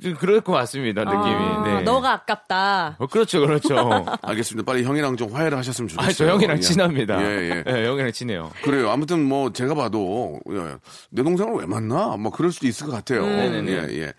좀 0.02 0.14
그럴 0.18 0.40
것 0.40 0.52
같습니다. 0.52 1.04
느낌이. 1.04 1.20
아, 1.22 1.62
네. 1.64 1.80
너가 1.82 2.12
아깝다. 2.12 2.96
어, 2.98 3.06
그렇죠, 3.06 3.40
그렇죠. 3.40 4.04
알겠습니다. 4.22 4.64
빨리 4.70 4.84
형이랑 4.84 5.16
좀 5.16 5.32
화해를 5.32 5.56
하셨으면 5.58 5.88
좋겠어요. 5.88 6.08
아, 6.08 6.12
저 6.12 6.26
형이랑 6.28 6.56
예. 6.58 6.60
친합니다. 6.60 7.22
예, 7.22 7.26
예. 7.50 7.64
예, 7.66 7.86
형이랑 7.86 8.12
친해요. 8.12 8.50
그래요. 8.64 8.90
아무튼 8.90 9.22
뭐 9.24 9.52
제가 9.52 9.74
봐도 9.74 10.40
예, 10.50 10.76
내 11.10 11.22
동생을 11.22 11.54
왜 11.60 11.66
만나? 11.66 12.16
뭐 12.16 12.30
그럴 12.32 12.52
수도 12.52 12.66
있을 12.66 12.86
것 12.86 12.92
같아요. 12.92 13.24
네네네. 13.26 13.72
예, 13.72 13.98
예. 14.02 14.12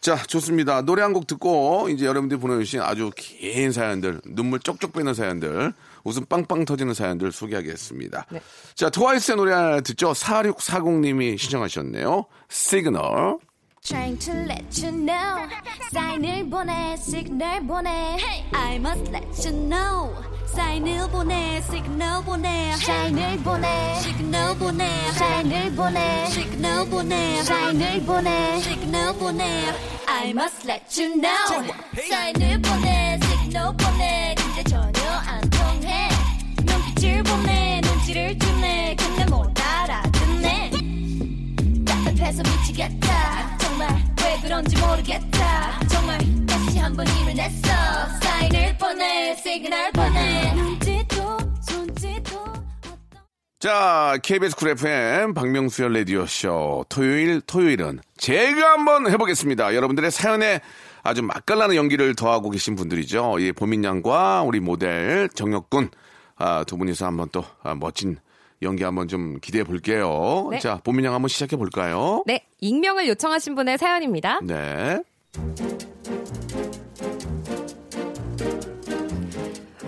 자, 0.00 0.16
좋습니다. 0.16 0.82
노래 0.82 1.00
한 1.02 1.12
곡 1.12 1.28
듣고 1.28 1.88
이제 1.88 2.06
여러분들이 2.06 2.40
보내주신 2.40 2.80
아주 2.80 3.12
긴 3.16 3.70
사연들, 3.70 4.20
눈물 4.26 4.58
쪽쪽 4.58 4.92
빼는 4.92 5.14
사연들, 5.14 5.72
웃음 6.02 6.24
빵빵 6.26 6.64
터지는 6.64 6.92
사연들 6.92 7.30
소개하겠습니다. 7.30 8.26
네. 8.32 8.40
자, 8.74 8.90
트와이스의 8.90 9.36
노래 9.36 9.52
하나 9.52 9.80
듣죠. 9.80 10.10
4640님이 10.10 11.38
신청하셨네요. 11.38 12.24
시그널. 12.48 13.38
Trying 13.84 14.16
to 14.18 14.32
let 14.46 14.78
you 14.80 14.92
know. 14.92 15.48
사인을 15.92 16.48
보내 16.48 16.96
시그널 16.98 17.66
보내. 17.66 17.90
I 18.52 18.76
must 18.76 19.10
let 19.10 19.26
you 19.44 19.50
know. 19.68 20.14
사인을 20.54 21.08
보내 21.10 21.60
시그널 21.62 22.22
보내. 22.22 22.76
사인을 22.76 23.38
보내. 23.38 24.00
시그널 24.00 24.56
보내. 24.56 25.10
사인을 25.14 25.74
보내. 25.74 26.26
시그널 26.26 26.88
보내. 26.90 27.42
사인을 27.42 28.02
보내. 28.06 28.60
시그널 28.60 29.14
보내. 29.18 29.64
I 30.06 30.30
must 30.30 30.70
let 30.70 31.00
you 31.02 31.20
know. 31.20 31.74
사인을 32.08 32.62
보내 32.62 33.18
시그널 33.20 33.76
보내. 33.76 34.34
근데 34.38 34.62
전혀 34.62 35.10
안 35.26 35.40
통해. 35.50 36.08
눈빛을 36.62 37.22
보내 37.24 37.80
눈치를 37.82 38.38
주네. 38.38 38.94
근데 38.96 39.24
못 39.24 39.50
알아듣네. 39.60 40.70
답답해서 41.84 42.44
미치겠다 42.44 43.61
정말 43.72 43.88
왜 44.22 44.40
그런지 44.42 44.76
모르겠다 44.78 45.80
정말 45.88 46.18
다시 46.46 46.78
한번 46.78 47.06
힘을 47.06 47.32
냈어 47.32 47.68
사인을 48.20 48.76
보내 48.76 49.34
시그널 49.34 49.90
보내 49.92 50.52
눈짓도 50.54 51.38
손짓도 51.62 52.52
자, 53.60 54.18
KBS 54.22 54.56
쿨 54.56 54.70
FM 54.70 55.32
박명수의 55.34 55.94
라디오쇼. 55.94 56.84
토요일, 56.88 57.40
토요일은 57.40 58.00
제가 58.18 58.72
한번 58.72 59.08
해보겠습니다. 59.10 59.74
여러분들의 59.74 60.10
사연에 60.10 60.60
아주 61.02 61.22
맛깔나는 61.22 61.76
연기를 61.76 62.14
더하고 62.14 62.50
계신 62.50 62.74
분들이죠. 62.74 63.38
이 63.38 63.52
보민양과 63.52 64.42
우리 64.42 64.60
모델 64.60 65.28
정혁군. 65.30 65.90
아, 66.36 66.64
두 66.64 66.76
분이서 66.76 67.06
한번 67.06 67.28
또 67.32 67.44
아, 67.62 67.74
멋진 67.74 68.18
연기 68.62 68.84
한번 68.84 69.08
좀 69.08 69.38
기대해 69.40 69.64
볼게요. 69.64 70.48
네. 70.50 70.58
자, 70.60 70.80
보민양 70.84 71.14
한번 71.14 71.28
시작해 71.28 71.56
볼까요? 71.56 72.22
네, 72.26 72.44
익명을 72.60 73.08
요청하신 73.08 73.54
분의 73.54 73.78
사연입니다. 73.78 74.40
네. 74.42 75.02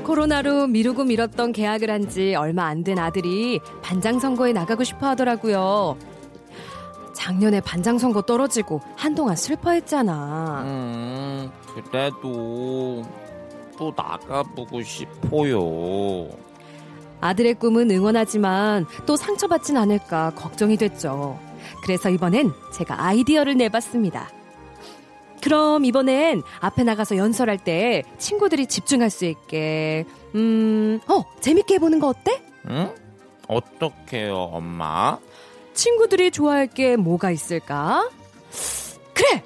코로나로 0.04 0.66
미루고 0.66 1.04
미뤘던 1.04 1.52
계약을 1.52 1.90
한 1.90 2.04
지 2.08 2.34
얼마 2.34 2.64
안 2.66 2.84
된 2.84 2.98
아들이 2.98 3.60
반장 3.82 4.18
선거에 4.18 4.52
나가고 4.52 4.84
싶어 4.84 5.06
하더라고요. 5.08 5.96
작년에 7.14 7.60
반장 7.60 7.96
선거 7.98 8.20
떨어지고 8.20 8.80
한동안 8.96 9.36
슬퍼했잖아. 9.36 10.62
음, 10.66 11.50
그래도 11.90 13.02
또 13.78 13.92
나가보고 13.96 14.82
싶어요. 14.82 16.28
아들의 17.24 17.54
꿈은 17.54 17.90
응원하지만 17.90 18.84
또 19.06 19.16
상처받진 19.16 19.78
않을까 19.78 20.32
걱정이 20.34 20.76
됐죠. 20.76 21.40
그래서 21.82 22.10
이번엔 22.10 22.52
제가 22.74 23.02
아이디어를 23.02 23.56
내봤습니다. 23.56 24.28
그럼 25.40 25.86
이번엔 25.86 26.42
앞에 26.60 26.84
나가서 26.84 27.16
연설할 27.16 27.56
때 27.58 28.02
친구들이 28.18 28.66
집중할 28.66 29.08
수 29.08 29.24
있게, 29.24 30.04
음, 30.34 31.00
어, 31.08 31.24
재밌게 31.40 31.74
해보는 31.74 31.98
거 31.98 32.08
어때? 32.08 32.42
응? 32.68 32.94
어떡해요, 33.48 34.34
엄마? 34.36 35.18
친구들이 35.72 36.30
좋아할 36.30 36.66
게 36.66 36.96
뭐가 36.96 37.30
있을까? 37.30 38.10
그래! 39.14 39.42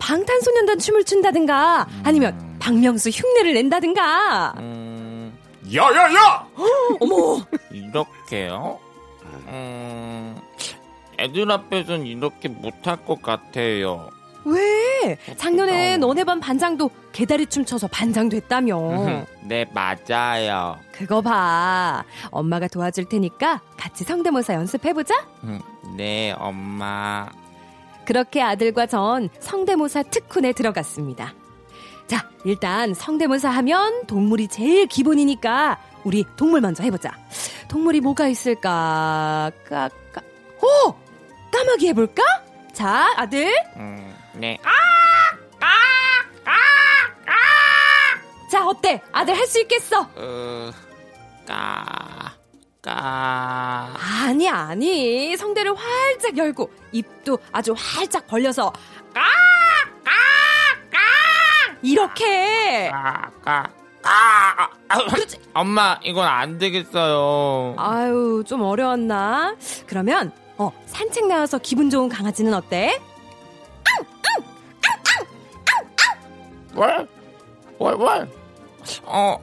방탄소년단 0.00 0.78
춤을 0.78 1.04
춘다든가, 1.04 1.86
아니면 2.02 2.56
박명수 2.58 3.10
흉내를 3.10 3.54
낸다든가. 3.54 4.54
음, 4.58 4.89
야야야! 5.74 6.46
어머! 7.00 7.40
이렇게요? 7.70 8.78
음, 9.46 10.36
애들 11.18 11.50
앞에선 11.50 12.06
이렇게 12.06 12.48
못할 12.48 12.96
것 13.04 13.22
같아요. 13.22 14.10
왜? 14.44 15.16
작년에 15.36 15.98
너네 15.98 16.24
반 16.24 16.40
반장도 16.40 16.90
개다리 17.12 17.46
춤 17.46 17.64
춰서 17.64 17.86
반장 17.88 18.28
됐다며. 18.28 19.26
네, 19.44 19.66
맞아요. 19.72 20.78
그거 20.92 21.20
봐. 21.20 22.04
엄마가 22.30 22.66
도와줄 22.68 23.04
테니까 23.08 23.60
같이 23.76 24.04
성대모사 24.04 24.54
연습해보자. 24.54 25.14
음, 25.44 25.60
네, 25.96 26.32
엄마. 26.38 27.28
그렇게 28.06 28.42
아들과 28.42 28.86
전 28.86 29.28
성대모사 29.38 30.04
특훈에 30.04 30.52
들어갔습니다. 30.52 31.34
자, 32.10 32.28
일단 32.44 32.92
성대모사 32.92 33.48
하면 33.50 34.04
동물이 34.08 34.48
제일 34.48 34.88
기본이니까 34.88 35.78
우리 36.02 36.24
동물 36.36 36.60
먼저 36.60 36.82
해보자. 36.82 37.12
동물이 37.68 38.00
뭐가 38.00 38.26
있을까? 38.26 39.52
까 39.68 39.88
까. 40.12 40.20
오! 40.60 40.92
까마귀 41.52 41.86
해볼까? 41.90 42.22
자, 42.72 43.12
아들. 43.16 43.52
음, 43.76 44.12
네. 44.34 44.58
자, 48.50 48.66
어때? 48.66 49.00
아들 49.12 49.36
할 49.38 49.46
수 49.46 49.60
있겠어? 49.60 50.08
어, 50.16 50.72
까, 51.46 52.34
까. 52.82 53.94
아니, 54.24 54.48
아니. 54.48 55.36
성대를 55.36 55.76
활짝 55.76 56.36
열고, 56.36 56.68
입도 56.90 57.38
아주 57.52 57.72
활짝 57.78 58.26
벌려서, 58.26 58.72
까! 59.14 59.20
까! 60.04 60.10
까! 61.80 61.82
이렇게! 61.82 62.90
까, 62.90 63.30
까, 63.42 63.62
까. 64.02 64.70
엄마, 65.54 65.98
이건 66.02 66.26
안 66.26 66.58
되겠어요. 66.58 67.74
아유, 67.76 68.42
좀 68.46 68.62
어려웠나? 68.62 69.56
그러면, 69.86 70.32
어, 70.58 70.70
산책 70.86 71.26
나와서 71.26 71.58
기분 71.58 71.90
좋은 71.90 72.08
강아지는 72.08 72.54
어때? 72.54 73.00
왜? 76.74 76.86
왜, 77.78 77.90
왜? 77.98 78.30
어, 79.04 79.36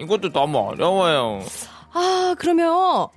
이것도 0.00 0.32
너무 0.32 0.58
어려워요. 0.58 1.40
아, 1.92 2.34
그러면, 2.38 2.72
어! 2.72 3.10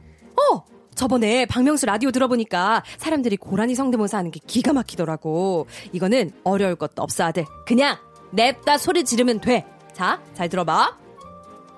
저번에 0.95 1.47
박명수 1.47 1.87
라디오 1.87 2.11
들어보니까 2.11 2.83
사람들이 2.97 3.37
고라니 3.37 3.73
성대모사 3.73 4.19
하는 4.19 4.29
게 4.29 4.39
기가 4.45 4.73
막히더라고. 4.73 5.65
이거는 5.91 6.31
어려울 6.43 6.75
것도 6.75 7.01
없어, 7.01 7.23
아들. 7.25 7.45
그냥 7.65 7.97
냅다 8.33 8.77
소리 8.79 9.03
지르면 9.05 9.41
돼. 9.41 9.65
자, 9.93 10.19
잘 10.33 10.49
들어봐. 10.49 10.97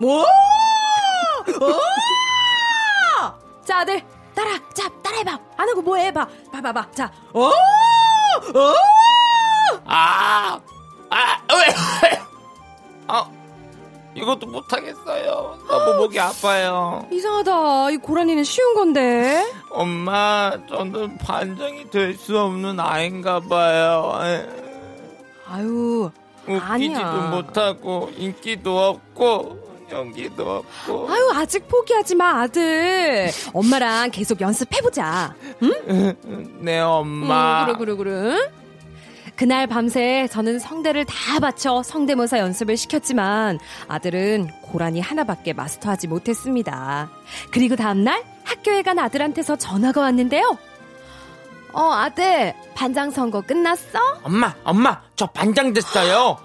오! 0.02 0.08
오! 0.20 0.26
자, 3.66 3.80
아들. 3.80 4.02
따라, 4.34 4.52
자, 4.74 4.90
따라해봐. 5.04 5.40
안 5.58 5.70
하고 5.70 5.82
뭐 5.82 5.98
해봐. 5.98 6.28
봐봐봐. 6.52 6.92
자, 6.92 7.12
오! 7.34 7.52
아, 9.86 10.60
아, 11.10 11.38
왜? 11.54 12.20
아, 13.08 13.30
이것도 14.16 14.48
못하겠어요. 14.48 15.58
너무 15.68 15.98
목이 16.04 16.20
아파요. 16.20 17.06
이상하다. 17.12 17.92
이 17.92 17.98
고라니는 17.98 18.44
쉬운 18.44 18.74
건데. 18.76 19.46
엄마, 19.72 20.52
저는 20.70 21.18
반장이 21.18 21.90
될 21.90 22.16
수 22.18 22.38
없는 22.40 22.80
아인가 22.80 23.40
봐요. 23.42 24.14
아유, 25.48 26.10
웃기지도 26.48 26.64
아니야. 26.64 27.30
못하고 27.32 28.12
인기도 28.18 28.78
없고 28.80 29.66
연기도 29.92 30.58
없고. 30.58 31.10
아유, 31.12 31.32
아직 31.36 31.68
포기하지 31.68 32.16
마, 32.16 32.42
아들. 32.42 33.30
엄마랑 33.54 34.12
계속 34.12 34.42
연습해보자. 34.42 35.36
네 36.60 36.80
엄마. 36.82 37.66
음, 37.68 37.78
그래, 37.78 37.96
그래, 37.96 37.96
그래. 37.96 38.50
그날 39.36 39.68
밤새 39.68 40.28
저는 40.32 40.60
성대를 40.60 41.04
다 41.06 41.40
바쳐 41.42 41.84
성대모사 41.84 42.40
연습을 42.40 42.78
시켰지만 42.78 43.60
아들은 43.90 44.48
고라니 44.62 45.02
하나밖에 45.02 45.52
마스터하지 45.54 46.08
못했습니다. 46.08 47.10
그리고 47.52 47.76
다음날 47.76 48.24
학교에 48.46 48.82
간 48.82 48.98
아들한테서 48.98 49.58
전화가 49.58 50.00
왔는데요. 50.02 50.58
어, 51.74 51.92
아들, 51.92 52.54
반장 52.76 53.12
선거 53.12 53.42
끝났어? 53.42 54.00
엄마, 54.24 54.54
엄마, 54.64 55.02
저 55.16 55.26
반장 55.28 55.74
됐어요. 55.74 56.38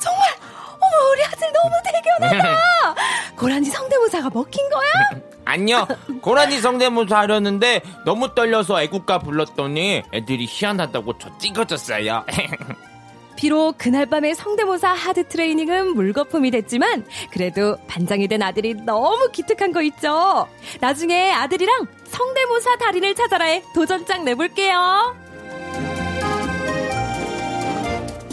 정말! 0.00 0.28
어머, 0.74 1.10
우리 1.12 1.24
아들 1.24 1.48
너무 1.52 1.70
대견하다! 1.84 2.94
고라니 3.36 3.66
성대모사가 3.66 4.30
먹힌 4.32 4.68
거야? 4.70 4.90
아니요, 5.44 5.86
고라니 6.20 6.58
성대모사 6.60 7.18
하려는데 7.18 7.82
너무 8.04 8.34
떨려서 8.34 8.82
애국가 8.82 9.18
불렀더니 9.18 10.02
애들이 10.12 10.46
희한하다고 10.48 11.18
저 11.18 11.38
찍어줬어요. 11.38 12.24
비록 13.36 13.74
그날 13.76 14.06
밤의 14.06 14.34
성대모사 14.34 14.88
하드 14.88 15.28
트레이닝은 15.28 15.94
물거품이 15.94 16.50
됐지만 16.50 17.06
그래도 17.30 17.76
반장이 17.86 18.28
된 18.28 18.42
아들이 18.42 18.74
너무 18.74 19.28
기특한 19.30 19.72
거 19.72 19.82
있죠. 19.82 20.48
나중에 20.80 21.30
아들이랑 21.32 21.86
성대모사 22.06 22.76
달인을 22.78 23.14
찾아라에 23.14 23.62
도전장 23.74 24.24
내볼게요. 24.24 25.14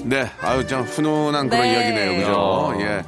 네, 0.04 0.30
아유, 0.42 0.68
참 0.68 0.84
훈훈한 0.84 1.50
그런 1.50 1.64
네. 1.64 1.74
이야기네요, 1.74 2.20
그죠? 2.20 2.74
야. 2.82 2.86
예. 2.86 3.04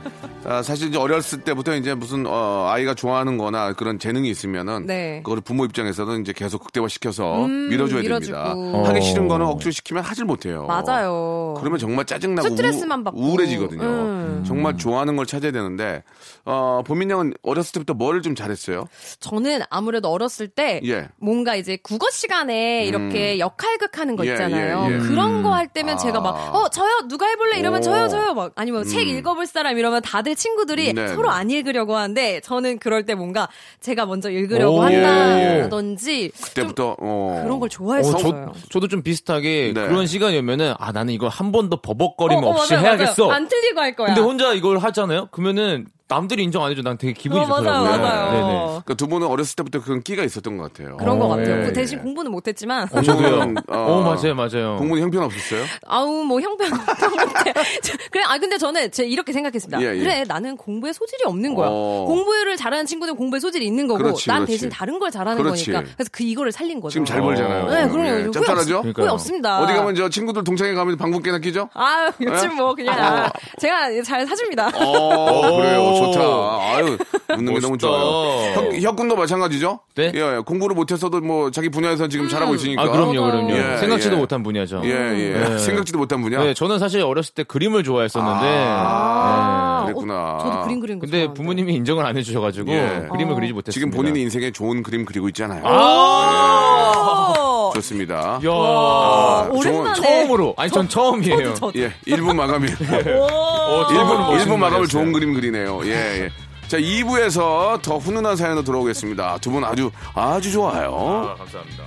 아, 0.48 0.62
사실 0.62 0.90
이제 0.90 0.98
어렸을 0.98 1.42
때부터 1.42 1.76
이제 1.76 1.96
무슨 1.96 2.26
어, 2.28 2.68
아이가 2.70 2.94
좋아하는 2.94 3.38
거나 3.38 3.74
그런 3.74 3.98
재능이 3.98 4.30
있으면은 4.30 4.86
네. 4.86 5.22
그거를 5.24 5.42
부모 5.42 5.66
입장에서는 5.66 6.22
이제 6.22 6.34
계속 6.34 6.64
극대화 6.64 6.88
시켜서 6.88 7.46
음, 7.46 7.70
밀어줘야 7.70 8.02
밀어주고. 8.02 8.38
됩니다. 8.38 8.88
하기 8.90 9.02
싫은 9.02 9.28
거는 9.28 9.46
억지로 9.48 9.72
시키면 9.72 10.04
하질 10.04 10.26
못해요. 10.26 10.66
맞아요. 10.68 11.56
그러면 11.58 11.80
정말 11.80 12.06
짜증나고 12.06 12.50
스트레스만 12.50 13.00
우, 13.00 13.04
받고. 13.06 13.20
우울해지거든요. 13.20 13.82
음. 13.82 14.44
정말 14.46 14.78
좋아하는 14.78 15.16
걸 15.16 15.26
찾아야 15.26 15.52
되는데 15.52 16.04
어, 16.46 16.84
보민 16.86 17.10
양은 17.10 17.34
어렸을 17.42 17.72
때부터 17.74 17.96
뭘좀 17.96 18.36
잘했어요? 18.36 18.86
저는 19.20 19.62
아무래도 19.72 20.10
어렸을 20.12 20.48
때 20.48 20.80
예. 20.86 21.08
뭔가 21.18 21.56
이제 21.56 21.78
국어 21.82 22.12
시간에 22.12 22.86
이렇게 22.86 23.40
역할극 23.40 23.98
하는 23.98 24.16
거 24.16 24.26
예, 24.28 24.32
있잖아요. 24.34 24.88
예, 24.92 24.94
예. 24.94 25.00
그런 25.00 25.42
거 25.42 25.56
할 25.56 25.68
때면 25.70 25.96
아. 25.96 25.98
제가 25.98 26.20
막, 26.20 26.54
어, 26.54 26.68
저요, 26.68 27.08
누가 27.08 27.26
해볼래? 27.28 27.58
이러면 27.60 27.80
오. 27.80 27.84
저요, 27.84 28.10
저요. 28.10 28.34
막, 28.34 28.52
아니면 28.56 28.84
책 28.84 29.08
읽어볼 29.08 29.46
사람 29.48 29.78
이러면 29.78 30.02
다들 30.02 30.35
친구들이 30.36 30.94
네, 30.94 31.08
서로 31.10 31.30
네. 31.30 31.36
안 31.36 31.50
읽으려고 31.50 31.96
하는데 31.96 32.40
저는 32.42 32.80
그럴 32.80 33.06
때 33.06 33.16
뭔가 33.16 33.48
제가 33.80 34.06
먼저 34.06 34.30
읽으려고 34.30 34.78
오. 34.78 34.82
한다든지 34.82 36.32
좀 36.32 36.42
그때부터 36.46 36.96
어. 37.00 37.42
그런 37.44 37.60
걸 37.60 37.68
어, 37.68 37.70
좋아했어요. 37.70 38.18
저, 38.18 38.54
저도 38.70 38.88
좀 38.88 39.02
비슷하게 39.02 39.72
네. 39.74 39.88
그런 39.88 40.06
시간이 40.08 40.38
오면은 40.38 40.74
아 40.78 40.92
나는 40.92 41.14
이걸 41.14 41.30
한 41.30 41.52
번 41.52 41.70
더 41.70 41.80
버벅거림 41.82 42.38
어, 42.40 42.42
어, 42.48 42.50
없이 42.52 42.74
맞아요, 42.74 42.86
해야겠어. 42.86 43.28
맞아요. 43.28 43.36
안 43.36 43.48
틀리고 43.48 43.80
할 43.80 43.96
거야. 43.96 44.08
근데 44.08 44.22
혼자 44.22 44.54
이걸 44.54 44.78
하잖아요. 44.78 45.28
그러면은 45.32 45.86
남들이 46.08 46.44
인정 46.44 46.64
안 46.64 46.70
해줘. 46.72 46.84
난 46.84 46.98
되게 47.00 47.14
기분이 47.14 47.42
어, 47.44 47.48
맞아요, 47.48 47.64
좋더라고요. 47.64 47.98
맞아요. 47.98 48.32
네 48.32 48.38
네. 48.40 48.54
그러니까 48.68 48.94
두 48.94 49.08
분은 49.08 49.26
어렸을 49.28 49.56
때부터 49.56 49.82
그런 49.82 50.04
끼가 50.04 50.24
있었던 50.24 50.56
것 50.58 50.72
같아요. 50.72 50.98
그런 50.98 51.18
것 51.18 51.26
어, 51.26 51.30
같아요. 51.30 51.62
예, 51.62 51.66
그 51.66 51.74
대신 51.74 51.98
예. 51.98 52.04
공부는 52.04 52.32
못했지만 52.32 52.88
어, 52.92 53.02
저도요. 53.02 53.54
어, 53.70 53.76
어, 53.76 54.02
맞아요, 54.04 54.36
맞아요. 54.36 54.76
공부는 54.78 55.02
형편 55.02 55.24
없었어요? 55.24 55.64
아우 55.88 56.24
뭐 56.24 56.40
형편 56.40 56.70
못해. 56.70 57.54
그래 58.12 58.24
아 58.28 58.38
근데 58.38 58.60
저는 58.60 58.92
제 58.92 59.06
이렇게 59.06 59.34
생각했습니다. 59.34 59.82
예, 59.82 59.96
예. 59.96 60.00
그래 60.00 60.24
나는 60.28 60.56
공부에 60.58 60.94
소질이 60.94 61.24
없는 61.26 61.56
거야. 61.56 61.70
어. 61.72 62.06
공부를 62.08 62.56
잘하는 62.56 62.86
친구는 62.86 63.16
공부에 63.16 63.40
소질이 63.40 63.66
있는 63.66 63.88
거고 63.88 64.04
그렇지, 64.04 64.28
난 64.28 64.38
그렇지. 64.40 64.52
대신 64.52 64.70
다른 64.70 65.00
걸 65.00 65.10
잘하는 65.10 65.42
그렇지. 65.42 65.72
거니까. 65.72 65.92
그래서 65.96 66.10
그 66.12 66.24
이거를 66.24 66.52
살린 66.52 66.80
거죠. 66.82 66.92
지금 66.94 67.06
잘 67.06 67.20
벌잖아요. 67.22 67.68
네, 67.68 67.90
그럼요. 67.90 68.28
예, 68.28 68.32
짭짤하죠? 68.32 68.78
없- 68.78 68.86
후회. 69.00 69.08
없습니다. 69.08 69.60
어디 69.62 69.74
가면 69.74 69.96
저 69.96 70.08
친구들 70.10 70.44
동창회 70.44 70.76
가면 70.76 70.98
방금 70.98 71.22
깨나 71.24 71.40
끼죠? 71.40 71.68
아 71.74 72.12
요즘 72.22 72.52
예? 72.52 72.56
뭐 72.56 72.76
그냥 72.76 72.96
아, 73.00 73.32
제가 73.60 74.04
잘 74.04 74.28
사줍니다. 74.28 74.68
어, 74.76 75.58
그래요. 75.58 75.95
좋다. 75.96 76.20
아유, 76.20 76.98
웃는 77.38 77.54
게 77.54 77.60
너무. 77.60 77.78
좋아요. 77.78 78.54
혁, 78.54 78.74
혁군도 78.82 79.16
마찬가지죠? 79.16 79.80
네? 79.96 80.12
예, 80.16 80.20
예. 80.20 80.40
공부를 80.46 80.76
못했어도 80.76 81.20
뭐 81.22 81.52
자기 81.52 81.70
분야에서 81.70 82.08
지금 82.08 82.28
잘하고 82.30 82.56
있으니까. 82.56 82.84
아, 82.84 82.90
그럼요, 82.90 83.14
그럼요. 83.24 83.52
예, 83.52 83.78
생각지도 83.78 84.16
예. 84.16 84.20
못한 84.20 84.44
분야죠. 84.44 84.82
예, 84.86 84.90
예. 84.90 85.40
네. 85.40 85.58
생각지도 85.58 85.98
못한 85.98 86.22
분야? 86.22 86.44
네, 86.44 86.54
저는 86.54 86.80
사실 86.80 87.02
어렸을 87.02 87.34
때 87.34 87.44
그림을 87.44 87.84
좋아했었는데, 87.84 88.46
아, 88.46 89.84
네, 89.88 89.94
그랬구나. 89.94 90.14
어, 90.36 90.40
저도 90.44 90.62
그림 90.64 90.80
그리는 90.80 91.00
거 91.00 91.06
근데 91.06 91.18
좋아하는데. 91.18 91.34
부모님이 91.38 91.74
인정을 91.76 92.06
안 92.06 92.18
해주셔가지고 92.18 92.72
예. 92.72 93.08
그림을 93.12 93.36
그리지 93.36 93.54
못했습니다. 93.54 93.72
지금 93.72 93.92
본인이 93.92 94.22
인생에 94.22 94.52
좋은 94.52 94.84
그림 94.84 95.06
그리고 95.06 95.28
있잖아요. 95.30 95.64
오! 95.64 97.45
좋습니다. 97.76 98.40
야, 98.44 98.50
와, 98.50 99.48
좋은- 99.50 99.58
오랜만에 99.58 100.02
처음으로 100.02 100.54
아니 100.58 100.72
전 100.72 100.88
처음이에요. 100.90 101.54
저도, 101.56 101.72
저도. 101.72 101.80
예, 101.80 101.92
1부 102.08 102.34
마감이. 102.36 102.68
어, 103.20 103.88
1부, 103.88 104.18
멋있는 104.32 104.56
1부 104.56 104.58
마감을. 104.60 104.88
좋은 104.88 105.12
그림 105.12 105.34
그리네요. 105.34 105.82
예, 105.86 105.90
예. 106.24 106.30
자, 106.68 106.78
2부에서 106.78 107.82
더 107.82 107.98
훈훈한 107.98 108.36
사연으로 108.36 108.64
들어오겠습니다. 108.64 109.38
두 109.40 109.52
분 109.52 109.64
아주, 109.64 109.92
아주 110.16 110.52
좋아요. 110.52 110.96
아, 110.96 111.36
감사합니다. 111.36 111.84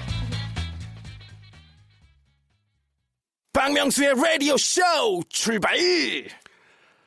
박명수의 3.52 4.14
라디오 4.22 4.56
쇼 4.56 4.80
출발 5.28 5.76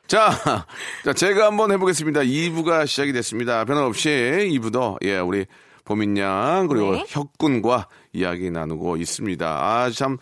자, 0.06 0.66
자, 1.04 1.12
제가 1.14 1.46
한번 1.46 1.72
해보겠습니다. 1.72 2.20
2부가 2.20 2.86
시작이 2.86 3.12
됐습니다. 3.14 3.64
변함없이 3.64 4.10
2부도, 4.10 4.98
예, 5.04 5.16
우리 5.18 5.46
보민 5.84 6.18
양, 6.18 6.66
그리고 6.68 6.92
네. 6.96 7.04
혁군과 7.08 7.88
이야기 8.12 8.50
나누고 8.50 8.96
있습니다. 8.98 9.46
아, 9.46 9.90
참, 9.90 10.18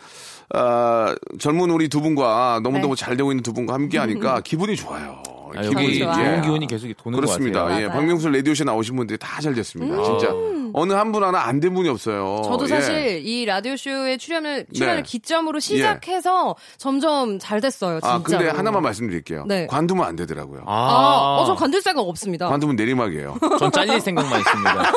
아, 0.54 1.14
젊은 1.38 1.70
우리 1.70 1.88
두 1.88 2.00
분과 2.00 2.60
너무너무 2.62 2.94
네. 2.94 3.00
잘 3.04 3.16
되고 3.16 3.32
있는 3.32 3.42
두 3.42 3.52
분과 3.52 3.74
함께 3.74 3.98
하니까 3.98 4.40
기분이 4.42 4.76
좋아요. 4.76 5.22
아, 5.56 5.62
기분이. 5.62 5.98
좋은 5.98 6.42
기운이 6.42 6.66
계속 6.68 6.86
도는 6.96 7.18
그렇습니다. 7.18 7.60
것 7.62 7.64
같아요. 7.66 7.82
예, 7.82 7.86
맞아요. 7.88 7.98
박명수 8.00 8.28
라디오쇼 8.28 8.64
나오신 8.64 8.94
분들이 8.96 9.18
다 9.18 9.40
잘 9.40 9.54
됐습니다. 9.54 10.02
진짜. 10.04 10.28
어느 10.74 10.92
한 10.92 11.12
분 11.12 11.22
하나 11.24 11.40
안 11.46 11.60
된 11.60 11.74
분이 11.74 11.88
없어요. 11.88 12.42
저도 12.44 12.64
예. 12.64 12.68
사실 12.68 13.26
이 13.26 13.44
라디오 13.44 13.76
쇼의 13.76 14.18
출연을 14.18 14.66
출연을 14.72 14.96
네. 14.96 15.02
기점으로 15.02 15.58
시작해서 15.60 16.54
점점 16.78 17.38
잘 17.38 17.60
됐어요. 17.60 18.00
진짜. 18.00 18.14
아, 18.14 18.22
근데 18.22 18.48
하나만 18.48 18.82
말씀드릴게요. 18.82 19.44
네. 19.46 19.66
관두면 19.66 20.06
안 20.06 20.16
되더라고요. 20.16 20.62
아, 20.66 20.72
아, 20.72 21.36
어, 21.40 21.44
저 21.46 21.54
관둘 21.54 21.82
생각 21.82 22.02
없습니다. 22.02 22.48
관두면 22.48 22.76
내리막이에요. 22.76 23.38
전 23.58 23.70
잘릴 23.72 24.00
생각만 24.00 24.38
있습니다. 24.40 24.92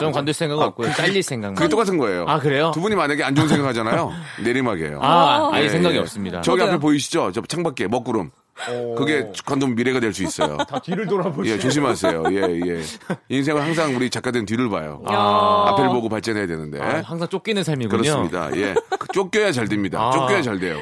전 0.00 0.12
관둘 0.12 0.32
생각 0.34 0.58
없고요. 0.60 0.92
잘릴 0.94 1.22
생각만. 1.22 1.54
그게 1.56 1.68
똑같은 1.68 1.98
거예요. 1.98 2.24
아, 2.26 2.38
그래요? 2.38 2.70
두 2.72 2.80
분이 2.80 2.94
만약에 2.96 3.22
안 3.22 3.34
좋은 3.34 3.46
생각 3.48 3.68
하잖아요. 3.68 4.10
내리막이에요. 4.42 5.00
아, 5.02 5.50
아예 5.52 5.64
예, 5.64 5.68
생각이 5.68 5.96
예. 5.96 6.00
없습니다. 6.00 6.40
저기. 6.40 6.62
앞에 6.62 6.78
보이시죠? 6.78 7.32
저 7.32 7.40
창밖에 7.42 7.86
먹구름. 7.88 8.30
그게 8.96 9.30
관두면 9.46 9.74
미래가 9.76 10.00
될 10.00 10.12
수 10.12 10.22
있어요. 10.24 10.56
다 10.68 10.78
뒤를 10.80 11.06
돌아보시 11.06 11.50
예, 11.52 11.58
조심하세요. 11.58 12.24
예, 12.32 12.36
예. 12.66 12.82
인생은 13.28 13.62
항상 13.62 13.94
우리 13.96 14.10
작가들은 14.10 14.44
뒤를 14.44 14.68
봐요. 14.68 15.02
야. 15.10 15.14
앞에를 15.68 15.90
보고 15.90 16.08
발전해야 16.08 16.46
되는데. 16.46 16.80
아, 16.80 17.00
항상 17.04 17.28
쫓기는 17.28 17.62
삶이군요. 17.62 17.96
그렇습니다. 18.02 18.50
예. 18.56 18.74
그 18.98 19.06
쫓겨야 19.12 19.52
잘 19.52 19.68
됩니다. 19.68 20.00
아. 20.00 20.10
쫓겨야 20.10 20.42
잘 20.42 20.58
돼요. 20.58 20.76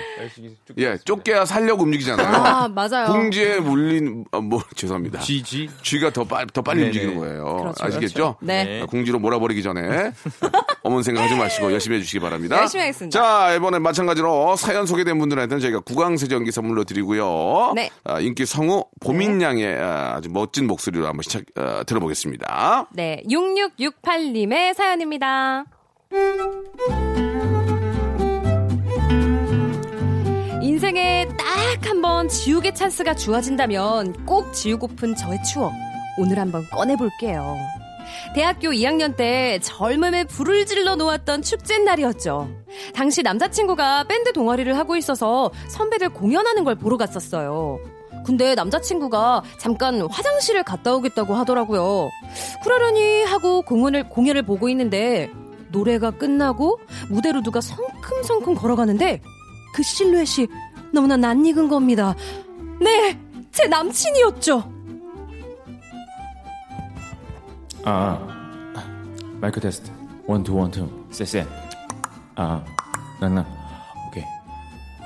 예, 0.78 0.96
쫓겨야 1.04 1.44
살려고 1.44 1.82
움직이잖아요. 1.84 2.26
아, 2.26 2.68
맞아요. 2.68 3.06
궁지에 3.12 3.60
물린, 3.60 4.24
어, 4.32 4.40
뭐, 4.40 4.62
죄송합니다. 4.74 5.20
GG. 5.20 5.68
쥐가 5.82 6.10
더, 6.10 6.24
빨, 6.24 6.46
더 6.46 6.62
빨리 6.62 6.78
네네. 6.78 6.86
움직이는 6.88 7.16
거예요. 7.18 7.56
그렇죠, 7.58 7.84
아시겠죠? 7.84 8.36
네. 8.40 8.80
아, 8.82 8.86
궁지로 8.86 9.18
몰아버리기 9.18 9.62
전에 9.62 10.12
어머니 10.82 11.02
생각하지 11.04 11.34
마시고 11.36 11.70
열심히 11.72 11.96
해 11.98 12.00
주시기 12.00 12.20
바랍니다. 12.20 12.56
열심히 12.56 12.82
하겠습니다. 12.82 13.18
자, 13.20 13.54
이번에 13.54 13.78
마찬가지로 13.78 14.56
사연 14.56 14.86
소개된 14.86 15.18
분들한테는 15.18 15.60
저희가 15.60 15.80
구강세정기 15.80 16.50
선물로 16.50 16.84
드리고요. 16.84 17.26
네. 17.74 17.90
아, 18.04 18.20
인기 18.20 18.46
성우 18.46 18.84
보민양의 19.00 19.76
아, 19.80 20.14
아주 20.16 20.28
멋진 20.30 20.66
목소리로 20.66 21.06
한번 21.06 21.22
시작, 21.22 21.44
어, 21.56 21.82
들어보겠습니다. 21.84 22.88
네, 22.92 23.22
6668님의 23.28 24.74
사연입니다. 24.74 25.64
인생에 30.62 31.26
딱 31.36 31.48
한 31.86 32.02
번 32.02 32.28
지우개 32.28 32.72
찬스가 32.74 33.14
주어진다면 33.14 34.24
꼭 34.26 34.52
지우고픈 34.52 35.14
저의 35.16 35.42
추억 35.44 35.72
오늘 36.18 36.38
한번 36.38 36.68
꺼내볼게요. 36.70 37.56
대학교 38.34 38.70
2학년 38.70 39.16
때 39.16 39.58
젊음에 39.62 40.24
불을 40.24 40.66
질러 40.66 40.96
놓았던 40.96 41.42
축제 41.42 41.78
날이었죠. 41.78 42.48
당시 42.94 43.22
남자친구가 43.22 44.04
밴드 44.04 44.32
동아리를 44.32 44.76
하고 44.76 44.96
있어서 44.96 45.50
선배들 45.68 46.10
공연하는 46.10 46.64
걸 46.64 46.74
보러 46.74 46.96
갔었어요. 46.96 47.78
근데 48.24 48.54
남자친구가 48.54 49.42
잠깐 49.58 50.02
화장실을 50.02 50.62
갔다 50.62 50.94
오겠다고 50.94 51.34
하더라고요. 51.34 52.10
그러려니 52.62 53.22
하고 53.24 53.62
공연을, 53.62 54.08
공연을 54.08 54.42
보고 54.42 54.68
있는데 54.68 55.30
노래가 55.70 56.10
끝나고 56.10 56.78
무대로 57.08 57.42
누가 57.42 57.60
성큼성큼 57.60 58.54
걸어가는데 58.54 59.22
그 59.74 59.82
실루엣이 59.82 60.46
너무나 60.92 61.16
낯익은 61.16 61.68
겁니다. 61.68 62.14
네, 62.80 63.18
제 63.52 63.66
남친이었죠. 63.66 64.77
아, 67.84 68.18
마이크 69.40 69.60
테스트. 69.60 69.90
One, 70.26 70.42
two, 70.42 70.56
one, 70.56 70.70
two. 70.70 70.88
쎄쎄. 71.10 71.46
아, 72.34 72.62
낭낭. 73.20 73.46
오케이. 74.08 74.24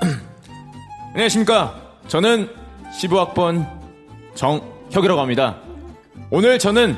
안녕하십니까. 1.13 1.81
저는 2.07 2.49
15학번 2.99 3.65
정혁이라고 4.35 5.21
합니다. 5.21 5.57
오늘 6.29 6.59
저는 6.59 6.97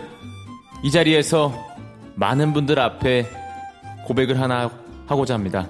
이 0.84 0.92
자리에서 0.92 1.54
많은 2.16 2.54
분들 2.54 2.80
앞에 2.80 3.30
고백을 4.06 4.40
하나 4.40 4.70
하고자 5.08 5.34
합니다. 5.34 5.68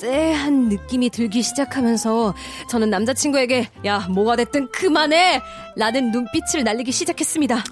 쎄한 0.00 0.68
느낌이 0.68 1.08
들기 1.10 1.42
시작하면서 1.42 2.34
저는 2.68 2.90
남자친구에게 2.90 3.68
야 3.86 4.06
뭐가 4.10 4.36
됐든 4.36 4.70
그만해 4.70 5.40
라는 5.76 6.10
눈빛을 6.12 6.64
날리기 6.64 6.92
시작했습니다. 6.92 7.62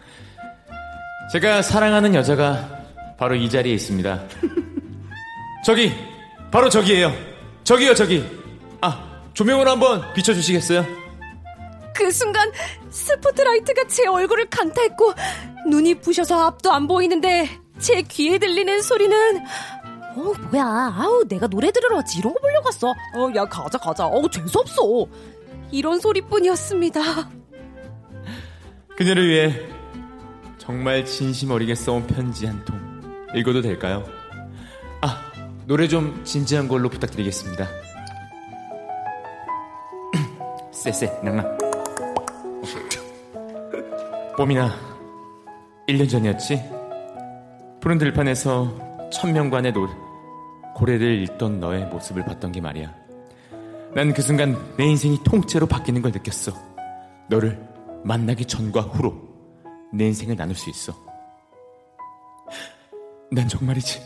제가 1.33 1.63
사랑하는 1.63 2.15
여자가 2.15 2.69
바로 3.19 3.35
이 3.35 3.49
자리에 3.49 3.75
있습니다. 3.75 4.23
저기, 5.65 5.93
바로 6.51 6.69
저기예요. 6.69 7.13
저기요, 7.65 7.95
저기. 7.95 8.25
아, 8.81 9.21
조명을 9.33 9.67
한번 9.67 10.13
비춰주시겠어요? 10.15 10.85
그 11.95 12.11
순간 12.11 12.51
스포트라이트가 12.91 13.85
제 13.89 14.07
얼굴을 14.07 14.47
강타했고 14.51 15.15
눈이 15.71 15.97
부셔서 16.01 16.47
앞도 16.47 16.73
안 16.73 16.87
보이는데 16.89 17.49
제 17.79 18.03
귀에 18.03 18.39
들리는 18.39 18.83
소리는 18.83 19.17
어 20.17 20.33
뭐야 20.51 20.93
아우 20.97 21.25
내가 21.29 21.47
노래 21.47 21.71
들으러 21.71 21.97
왔지 21.97 22.19
이런 22.19 22.35
거 22.35 22.41
보려고 22.41 22.67
왔어 22.67 22.89
어 23.15 23.31
야 23.37 23.45
가자 23.45 23.79
가자 23.79 24.07
어 24.07 24.29
재수없어 24.29 25.07
이런 25.71 25.99
소리뿐이었습니다 26.01 27.01
그녀를 28.97 29.29
위해 29.29 29.55
정말 30.67 31.05
진심 31.05 31.51
어리게 31.51 31.75
써온 31.75 32.07
편지 32.07 32.47
한 32.47 32.65
통 32.65 32.79
읽어도 33.35 33.61
될까요? 33.61 34.05
아, 35.01 35.21
노래 35.67 35.89
좀 35.89 36.23
진지한 36.25 36.69
걸로 36.69 36.89
부탁드리겠습니다. 36.89 37.67
쎄쎄, 40.71 41.19
낭낭. 41.23 41.59
봄이나 44.39 44.71
1년 45.89 46.09
전이었지? 46.09 46.63
푸른 47.81 47.99
들판에서 47.99 49.11
천명관의 49.13 49.73
노, 49.73 49.89
고래를 50.77 51.23
읽던 51.25 51.59
너의 51.61 51.87
모습을 51.87 52.25
봤던 52.25 52.53
게 52.53 52.61
말이야. 52.61 52.95
난 53.95 54.13
그 54.13 54.23
순간 54.23 54.57
내 54.77 54.85
인생이 54.87 55.19
통째로 55.25 55.67
바뀌는 55.67 56.03
걸 56.03 56.13
느꼈어. 56.13 56.53
너를 57.29 57.61
만나기 58.05 58.45
전과 58.45 58.83
후로 58.83 59.24
내 59.95 60.07
인생을 60.07 60.35
나눌 60.35 60.57
수 60.57 60.69
있어. 60.71 60.93
난 63.31 63.49
정말이지. 63.49 64.01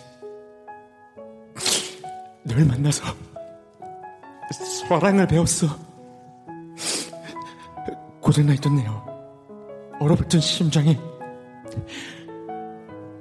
널 2.44 2.64
만나서 2.66 3.04
사랑을 4.86 5.26
배웠어. 5.26 5.66
고장나 8.20 8.52
있던 8.54 8.76
내요. 8.76 9.02
얼어붙은 9.98 10.40
심장이 10.40 10.98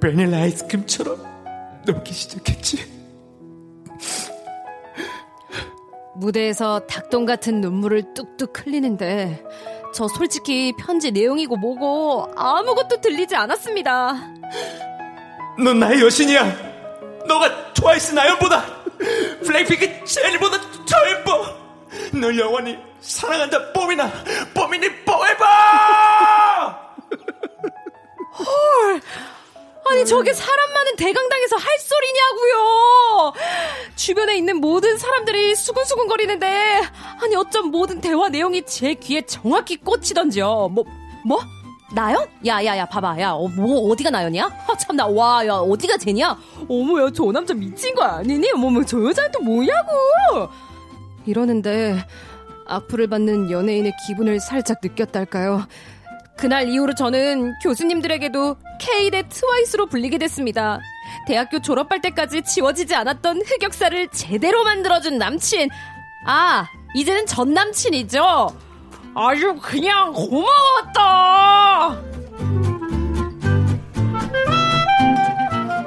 바닐라 0.00 0.38
아이스크림처럼 0.38 1.24
녹기 1.86 2.12
시작했지. 2.12 2.98
무대에서 6.16 6.80
닭똥 6.86 7.24
같은 7.24 7.60
눈물을 7.62 8.12
뚝뚝 8.12 8.66
흘리는데 8.66 9.42
저 9.94 10.06
솔직히 10.08 10.72
편지 10.78 11.10
내용이고 11.10 11.56
뭐고 11.56 12.32
아무것도 12.36 13.00
들리지 13.00 13.34
않았습니다. 13.34 14.14
넌 15.62 15.80
나의 15.80 16.00
여신이야. 16.02 16.68
너가 17.26 17.72
트와이스 17.74 18.12
나연보다 18.14 18.64
블랙핑크 19.44 20.04
제일보다 20.04 20.58
더 20.60 21.10
예뻐. 21.10 21.58
널 22.12 22.38
영원히 22.38 22.78
사랑한다 23.00 23.72
뽀미나 23.72 24.10
뽀미니 24.54 25.04
포에버. 25.04 25.44
아니 29.90 30.04
저게 30.04 30.32
사람 30.34 30.72
많은 30.74 30.96
대강당에서 30.96 31.56
할 31.56 31.64
소리냐고요. 31.78 33.32
주변에 33.96 34.36
있는 34.36 34.56
모든 34.60 34.98
사람들이 34.98 35.54
수근수근 35.54 36.06
거리는데 36.08 36.82
아니 37.22 37.34
어쩜 37.36 37.70
모든 37.70 38.00
대화 38.00 38.28
내용이 38.28 38.62
제 38.66 38.94
귀에 38.94 39.22
정확히 39.22 39.76
꽂히던지요. 39.76 40.68
뭐 40.68 40.84
뭐? 41.24 41.40
나연? 41.94 42.26
야야야 42.46 42.84
봐봐 42.84 43.18
야 43.18 43.32
뭐 43.34 43.90
어디가 43.90 44.10
나연이야? 44.10 44.44
아 44.44 44.76
참나 44.76 45.06
와 45.06 45.44
야 45.46 45.54
어디가 45.54 45.96
쟤냐? 45.96 46.36
어머 46.68 47.00
야 47.06 47.10
저 47.10 47.32
남자 47.32 47.54
미친 47.54 47.94
거 47.94 48.02
아니니? 48.02 48.50
어머머 48.52 48.84
저 48.84 49.02
여자는 49.02 49.32
또 49.32 49.40
뭐냐고? 49.40 49.88
이러는데 51.26 52.04
악플을 52.66 53.06
받는 53.08 53.50
연예인의 53.50 53.92
기분을 54.06 54.38
살짝 54.40 54.78
느꼈달까요? 54.82 55.66
그날 56.38 56.68
이후로 56.68 56.94
저는 56.94 57.54
교수님들에게도 57.62 58.56
K 58.78 59.10
대 59.10 59.28
트와이스로 59.28 59.86
불리게 59.86 60.18
됐습니다. 60.18 60.78
대학교 61.26 61.58
졸업할 61.60 62.00
때까지 62.00 62.42
지워지지 62.42 62.94
않았던 62.94 63.42
흑역사를 63.44 64.08
제대로 64.08 64.62
만들어준 64.62 65.18
남친. 65.18 65.68
아, 66.24 66.66
이제는 66.94 67.26
전 67.26 67.52
남친이죠. 67.52 68.56
아주 69.14 69.56
그냥 69.60 70.12
고마웠다. 70.12 71.98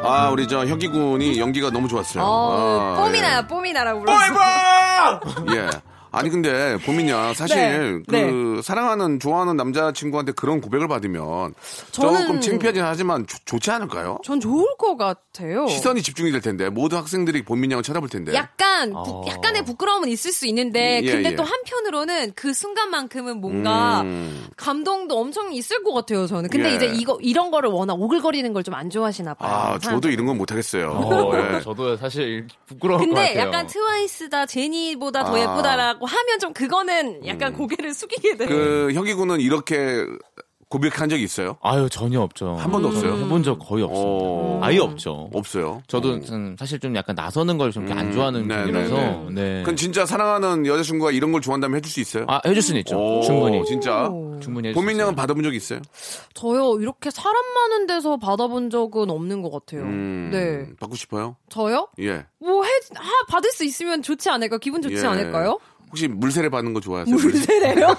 아, 0.04 0.30
우리 0.32 0.46
저 0.48 0.66
혁기 0.66 0.90
군이 0.90 1.40
연기가 1.40 1.70
너무 1.70 1.88
좋았어요. 1.88 2.24
어, 2.24 2.96
아, 2.98 3.02
뽀미나야, 3.02 3.48
뽀미나라고 3.48 4.02
불렀어. 4.02 5.22
예. 5.52 5.56
예. 5.56 5.91
아니 6.12 6.30
근데 6.30 6.78
보민야 6.86 7.34
사실 7.34 8.04
네, 8.08 8.26
그 8.30 8.62
사랑하는 8.64 9.20
좋아하는 9.20 9.56
남자친구한테 9.56 10.34
그런 10.34 10.60
고백을 10.62 10.88
받으면 10.88 11.54
저는- 11.92 12.22
조금 12.22 12.42
창피하긴 12.42 12.84
하지만 12.84 13.26
좋- 13.28 13.46
좋지 13.46 13.72
않을까요? 13.72 14.18
전 14.24 14.40
좋을 14.40 14.66
것 14.78 14.98
같아요. 14.98 15.68
시선이 15.68 16.02
집중이 16.02 16.32
될 16.32 16.42
텐데 16.42 16.70
모든 16.70 16.98
학생들이 16.98 17.44
본민 17.44 17.72
양을 17.72 17.84
쳐다볼 17.84 18.10
텐데. 18.10 18.34
약간 18.34 18.92
부- 18.92 19.24
약간의 19.28 19.64
부끄러움은 19.66 20.10
있을 20.10 20.32
수 20.32 20.46
있는데 20.48 21.02
예, 21.04 21.12
근데 21.12 21.32
예. 21.32 21.36
또 21.36 21.44
한편으로는 21.44 22.34
그 22.36 22.54
순간만큼은 22.54 23.40
뭔가 23.42 24.02
음. 24.02 24.48
감동도 24.58 25.18
엄청 25.20 25.54
있을 25.54 25.84
것 25.84 25.94
같아요 25.94 26.28
저는 26.28 26.50
근데 26.50 26.72
예. 26.72 26.76
이제 26.76 26.86
이거 26.88 27.18
이런 27.22 27.52
거를 27.52 27.70
워낙 27.70 27.94
오글거리는 27.94 28.52
걸 28.54 28.62
좀 28.64 28.72
안 28.76 28.90
좋아하시나 28.90 29.34
봐요 29.34 29.52
아, 29.52 29.80
저도 29.80 30.10
이런 30.10 30.26
건 30.28 30.38
못하겠어요. 30.38 30.92
어, 30.92 31.32
예. 31.56 31.62
저도 31.62 31.98
사실 31.98 32.48
부끄러울 32.68 33.00
것 33.00 33.06
근데 33.06 33.30
같아요. 33.34 33.48
약간 33.48 33.68
트와이스다 33.68 34.46
제니보다 34.46 35.24
더 35.26 35.36
아. 35.36 35.40
예쁘다라 35.40 35.98
고 36.02 36.08
하면 36.08 36.40
좀 36.40 36.52
그거는 36.54 37.26
약간 37.28 37.54
고개를 37.54 37.94
숙이게 37.94 38.36
돼요 38.38 38.50
그 38.50 38.92
혁이 38.94 39.14
군은 39.14 39.40
이렇게 39.40 40.06
고백한 40.72 41.10
적이 41.10 41.24
있어요? 41.24 41.58
아유 41.62 41.90
전혀 41.92 42.22
없죠. 42.22 42.56
한 42.56 42.72
번도 42.72 42.88
없어요? 42.88 43.18
해본 43.18 43.44
적 43.44 43.60
거의 43.60 43.84
없습니다. 43.84 44.10
어. 44.10 44.60
아예 44.64 44.80
없죠. 44.80 45.30
없어요. 45.34 45.84
저도 45.88 46.22
좀 46.22 46.56
사실 46.58 46.80
좀 46.80 46.96
약간 46.96 47.14
나서는 47.14 47.58
걸 47.58 47.72
좀안 47.72 48.08
음, 48.08 48.12
좋아하는 48.14 48.48
네, 48.48 48.56
편이라서 48.56 48.96
네, 48.96 49.26
네. 49.32 49.42
네. 49.42 49.60
그건 49.64 49.76
진짜 49.76 50.06
사랑하는 50.06 50.66
여자친구가 50.66 51.12
이런 51.12 51.34
걸 51.34 51.42
좋아한다면 51.42 51.76
해줄 51.76 51.92
수 51.92 52.00
있어요? 52.00 52.26
아 52.30 52.40
해줄 52.48 52.62
수는 52.62 52.80
있죠. 52.80 52.98
오, 52.98 53.22
충분히 53.22 53.64
진짜. 53.66 54.10
충분히 54.42 54.74
수 54.74 54.80
양은 54.80 54.94
있어요. 54.96 55.16
받아본 55.16 55.44
적 55.44 55.54
있어요? 55.54 55.82
저요 56.34 56.80
이렇게 56.80 57.12
사람 57.12 57.36
많은 57.54 57.88
데서 57.88 58.18
받아본 58.18 58.70
적은 58.70 59.10
없는 59.10 59.42
것 59.42 59.52
같아요 59.52 59.84
음, 59.84 60.30
네 60.32 60.74
받고 60.80 60.96
싶어요? 60.96 61.36
저요? 61.50 61.90
예. 62.00 62.26
뭐 62.40 62.64
해, 62.64 62.70
하, 62.96 63.26
받을 63.28 63.52
수 63.52 63.64
있으면 63.66 64.02
좋지 64.02 64.30
않을까 64.30 64.58
기분 64.58 64.82
좋지 64.82 64.96
예. 64.96 65.06
않을까요? 65.08 65.60
혹시 65.92 66.08
물세례 66.08 66.48
받는 66.48 66.74
거 66.74 66.80
좋아하세요? 66.80 67.14
물세례요? 67.14 67.98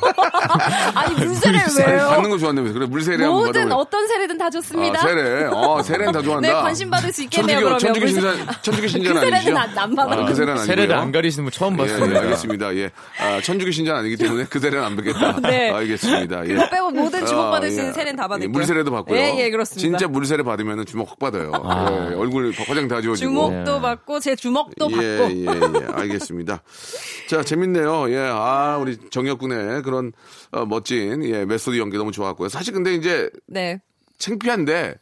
아니 0.95 1.15
물세례 1.15 1.59
왜요? 1.93 2.09
받는 2.09 2.31
거 2.31 2.39
좋아한다면서 2.39 2.73
그래 2.79 2.87
물세례 2.89 3.19
받아보래. 3.19 3.65
어떤 3.73 4.09
세례든 4.09 4.39
다 4.39 4.49
좋습니다. 4.49 4.99
아, 5.01 5.03
세례. 5.03 5.45
어, 5.45 5.83
세례는 5.83 6.13
다 6.13 6.23
좋아한다. 6.23 6.49
네, 6.49 6.55
관심 6.55 6.89
받을 6.91 7.13
수 7.13 7.23
있겠네요, 7.25 7.77
천주교, 7.79 7.79
그러면. 7.79 7.79
천주교 7.79 8.07
신자, 8.07 8.61
천주교 8.63 8.89
신자는 8.89 9.15
그 9.15 9.21
세례는 9.21 9.57
아니죠? 9.59 9.79
안- 9.79 9.79
안 9.91 9.95
받아요. 9.95 10.21
아, 10.23 10.25
그 10.27 10.35
세례는 10.35 10.53
아니고요. 10.55 10.67
세례를 10.67 10.95
안 10.95 11.13
가리시는 11.13 11.45
분 11.45 11.53
처음 11.53 11.75
예, 11.75 11.77
봤습니다. 11.77 12.15
예, 12.15 12.19
알겠습니다. 12.25 12.77
예. 12.77 12.91
아, 13.21 13.41
천주교 13.43 13.71
신자는 13.71 14.01
아니기 14.01 14.17
때문에 14.17 14.47
그 14.49 14.59
세례는 14.59 14.85
안 14.87 14.97
받겠다. 14.97 15.41
네. 15.49 15.71
알겠습니다. 15.71 16.49
예. 16.49 16.71
빼고 16.71 16.91
모든 16.93 17.27
주목 17.27 17.51
받을 17.51 17.69
아, 17.69 17.71
수 17.71 17.77
있는 17.77 17.89
예. 17.91 17.93
세례는 17.93 18.17
다 18.17 18.27
받을 18.27 18.45
예. 18.45 18.49
물세례도 18.49 18.91
받고요. 18.91 19.19
예, 19.19 19.35
예, 19.39 19.51
그렇습니다. 19.51 19.81
진짜 19.81 20.09
물세례 20.09 20.43
받으면 20.43 20.87
주목 20.87 21.11
확 21.11 21.19
받아요. 21.19 21.53
예, 22.11 22.15
얼굴 22.15 22.53
화장 22.67 22.89
다 22.89 23.03
지워지고. 23.03 23.31
주목도 23.31 23.81
받고 23.83 24.21
제 24.21 24.35
주먹도 24.35 24.91
예, 24.93 25.19
받고. 25.19 25.33
예, 25.35 25.45
예. 25.87 25.93
알겠습니다. 25.93 26.63
자, 27.29 27.43
재밌네 27.43 27.82
요. 27.83 28.11
예, 28.11 28.19
아, 28.19 28.79
우리 28.81 28.97
정혁 29.11 29.39
군의 29.39 29.83
그런 29.83 30.13
어, 30.51 30.65
멋진 30.65 31.25
예, 31.25 31.45
메소드 31.45 31.79
연기 31.79 31.97
너무 31.97 32.13
좋았고요. 32.13 32.49
사실 32.49 32.73
근데 32.73 32.95
이제 32.95 33.31
네. 33.47 33.81
창피한데 34.19 34.97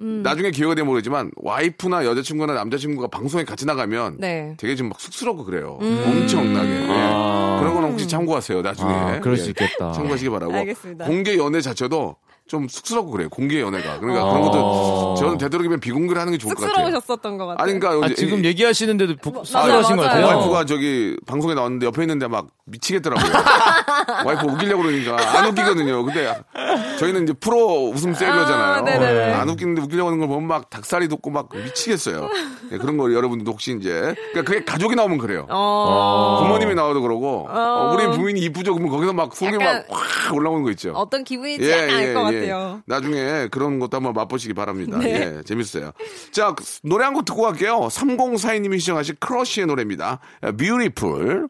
음. 0.00 0.22
나중에 0.22 0.50
기회가 0.50 0.74
되면 0.74 0.88
모르지만 0.88 1.30
와이프나 1.36 2.04
여자친구나 2.04 2.54
남자친구가 2.54 3.08
방송에 3.08 3.44
같이 3.44 3.64
나가면 3.64 4.16
네. 4.18 4.54
되게 4.58 4.74
좀막 4.74 5.00
쑥스럽고 5.00 5.44
그래요. 5.44 5.78
음. 5.82 6.04
엄청나게. 6.06 6.68
예. 6.68 6.86
아. 6.88 7.58
그런 7.60 7.74
건 7.74 7.84
혹시 7.84 8.08
참고하세요. 8.08 8.62
나중에. 8.62 8.90
아, 8.90 9.20
그럴 9.20 9.36
수 9.36 9.46
예. 9.46 9.48
있겠다. 9.50 9.92
참고하시기 9.92 10.30
바라고. 10.30 10.52
알겠습니다. 10.54 11.04
공개 11.04 11.36
연애 11.36 11.60
자체도 11.60 12.16
좀 12.46 12.68
쑥스럽고 12.68 13.10
그래요. 13.10 13.28
공개 13.30 13.58
연애가. 13.58 14.00
그러니까 14.00 14.24
어. 14.26 14.30
그런 14.32 14.42
것도 14.44 15.14
저는 15.18 15.38
되도록이면 15.38 15.80
비공개를 15.80 16.20
하는 16.20 16.32
게 16.32 16.38
좋을 16.38 16.54
것 16.54 16.60
같아요. 16.60 16.74
쑥스러우셨었던 16.90 17.38
것 17.38 17.46
같아요. 17.46 17.64
아니 17.64 17.80
그러니까 17.80 18.06
아, 18.06 18.14
지금 18.14 18.44
이- 18.44 18.48
얘기하시는데도 18.48 19.16
부- 19.16 19.30
맞아요, 19.32 19.44
쑥스러우신 19.44 19.96
것. 19.96 20.02
같아요. 20.02 20.26
와이프가 20.26 20.66
저기 20.66 21.16
방송에 21.26 21.54
나왔는데 21.54 21.86
옆에 21.86 22.02
있는데 22.02 22.28
막 22.28 22.48
미치겠더라고요. 22.66 23.32
와이프 24.26 24.46
웃기려고 24.46 24.82
그러니까 24.82 25.38
안 25.38 25.46
웃기거든요. 25.46 26.04
근데 26.04 26.34
저희는 26.98 27.22
이제 27.24 27.32
프로 27.32 27.88
웃음셀러잖아요. 27.88 28.74
아, 28.74 28.80
네네네. 28.82 29.32
안 29.32 29.48
웃기는데 29.48 29.80
웃기려고 29.80 30.08
하는 30.08 30.18
걸 30.18 30.28
보면 30.28 30.46
막 30.46 30.68
닭살이 30.68 31.08
돋고 31.08 31.30
막 31.30 31.48
미치겠어요. 31.54 32.28
네, 32.70 32.76
그런 32.78 32.98
거 32.98 33.10
여러분들도 33.12 33.50
혹시 33.52 33.74
이제 33.80 34.14
그러니까 34.32 34.42
그게 34.42 34.64
가족이 34.64 34.94
나오면 34.96 35.16
그래요. 35.16 35.46
어, 35.48 36.40
부모님이 36.42 36.74
나와도 36.74 37.00
그러고 37.00 37.46
어, 37.50 37.94
우리 37.94 38.06
부인이 38.16 38.38
이쁘죠 38.40 38.74
그러면 38.74 38.90
거기서 38.92 39.12
막 39.14 39.34
속이 39.34 39.54
약간 39.54 39.84
막확 39.90 40.34
올라오는 40.34 40.62
거 40.62 40.70
있죠. 40.72 40.92
어떤 40.94 41.24
기분인지 41.24 41.70
약간 41.70 41.90
알것 41.90 42.22
같아요. 42.22 42.33
나중에 42.86 43.48
그런 43.50 43.78
것도 43.78 43.96
한번 43.96 44.12
맛보시기 44.14 44.54
바랍니다. 44.54 44.98
네. 44.98 45.36
예, 45.38 45.42
재밌어요. 45.44 45.92
자, 46.32 46.54
노래 46.82 47.04
한 47.04 47.14
곡 47.14 47.24
듣고 47.24 47.42
갈게요. 47.42 47.88
3042님이 47.90 48.80
시청하신 48.80 49.16
크러쉬의 49.20 49.66
노래입니다. 49.66 50.18
Beautiful. 50.56 51.48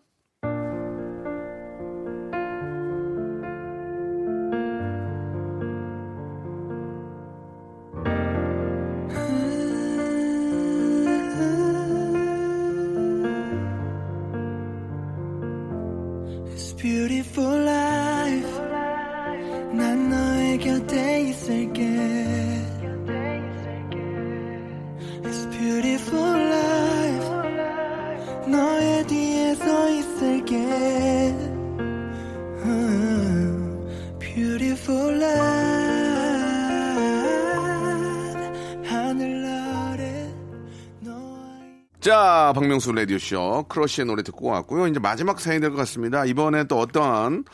It's 16.53 16.73
beautiful 16.75 17.45
life 17.65 18.61
난 20.55 20.59
너의 20.59 20.59
곁에 20.59 21.23
있을게 21.23 21.83
It's 25.23 25.51
beautiful 25.51 26.41
life 26.41 27.29
너의 28.47 29.07
뒤에 29.07 29.55
서 29.57 29.91
있을게 29.91 30.57
음, 32.63 34.17
Beautiful 34.21 35.17
life 35.17 35.45
하늘 38.85 39.47
아래 39.47 40.31
자, 42.01 42.53
박명수 42.55 42.93
라디오쇼 42.93 43.65
크러쉬의 43.69 44.07
노래 44.07 44.23
듣고 44.23 44.49
왔고요. 44.49 44.87
이제 44.87 45.01
마지막 45.01 45.41
사연이 45.41 45.61
될 45.61 45.71
것 45.71 45.77
같습니다. 45.79 46.27
이번에 46.27 46.65
또 46.65 46.79
어떠한 46.79 47.45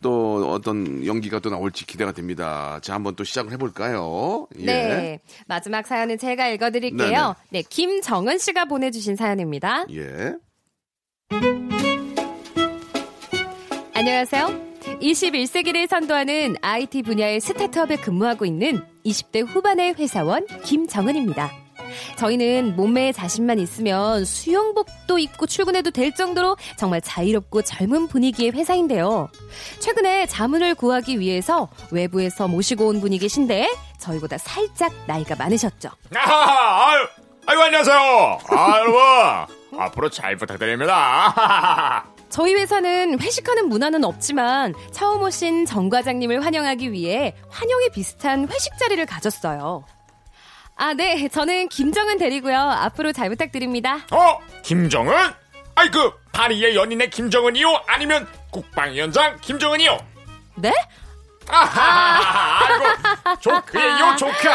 또 0.00 0.50
어떤 0.52 1.04
연기가 1.04 1.38
또 1.40 1.50
나올지 1.50 1.86
기대가 1.86 2.12
됩니다. 2.12 2.78
자, 2.82 2.94
한번 2.94 3.16
또 3.16 3.24
시작을 3.24 3.52
해볼까요? 3.52 4.46
예. 4.60 4.64
네. 4.64 5.20
마지막 5.46 5.86
사연은 5.86 6.18
제가 6.18 6.44
네네. 6.44 6.54
읽어드릴게요. 6.54 7.34
네. 7.50 7.62
김정은 7.62 8.38
씨가 8.38 8.66
보내주신 8.66 9.16
사연입니다. 9.16 9.86
예. 9.90 10.34
안녕하세요. 13.94 14.68
21세기를 15.00 15.88
선도하는 15.88 16.56
IT 16.62 17.02
분야의 17.02 17.40
스타트업에 17.40 17.96
근무하고 17.96 18.44
있는 18.44 18.80
20대 19.04 19.46
후반의 19.46 19.94
회사원 19.94 20.46
김정은입니다. 20.64 21.67
저희는 22.16 22.76
몸매에 22.76 23.12
자신만 23.12 23.58
있으면 23.58 24.24
수영복도 24.24 25.18
입고 25.18 25.46
출근해도 25.46 25.90
될 25.90 26.14
정도로 26.14 26.56
정말 26.76 27.00
자유롭고 27.00 27.62
젊은 27.62 28.08
분위기의 28.08 28.52
회사인데요. 28.52 29.28
최근에 29.80 30.26
자문을 30.26 30.74
구하기 30.74 31.20
위해서 31.20 31.68
외부에서 31.90 32.48
모시고 32.48 32.86
온 32.88 33.00
분이 33.00 33.18
계신데 33.18 33.70
저희보다 33.98 34.38
살짝 34.38 34.92
나이가 35.06 35.34
많으셨죠. 35.36 35.90
아하, 36.14 36.90
아유, 36.92 37.06
아유, 37.46 37.60
안녕하세요. 37.60 38.38
아유, 38.50 38.96
앞으로 39.78 40.10
잘 40.10 40.36
부탁드립니다. 40.36 42.04
저희 42.28 42.54
회사는 42.54 43.20
회식하는 43.20 43.68
문화는 43.68 44.04
없지만 44.04 44.74
처음 44.92 45.22
오신 45.22 45.64
정 45.64 45.88
과장님을 45.88 46.44
환영하기 46.44 46.92
위해 46.92 47.34
환영회 47.48 47.88
비슷한 47.88 48.46
회식 48.48 48.76
자리를 48.78 49.04
가졌어요. 49.06 49.84
아, 50.78 50.94
네. 50.94 51.28
저는 51.28 51.68
김정은 51.68 52.18
대리고요. 52.18 52.56
앞으로 52.56 53.12
잘 53.12 53.28
부탁드립니다. 53.28 53.98
어, 54.12 54.38
김정은? 54.62 55.12
아이, 55.74 55.90
그, 55.90 56.12
파리의 56.32 56.76
연인의 56.76 57.10
김정은이요? 57.10 57.82
아니면 57.88 58.28
국방위원장 58.50 59.38
김정은이요? 59.40 59.98
네? 60.56 60.72
아하, 61.50 62.60
아이고, 62.66 62.84
조크예요, 63.40 64.16
조크. 64.16 64.48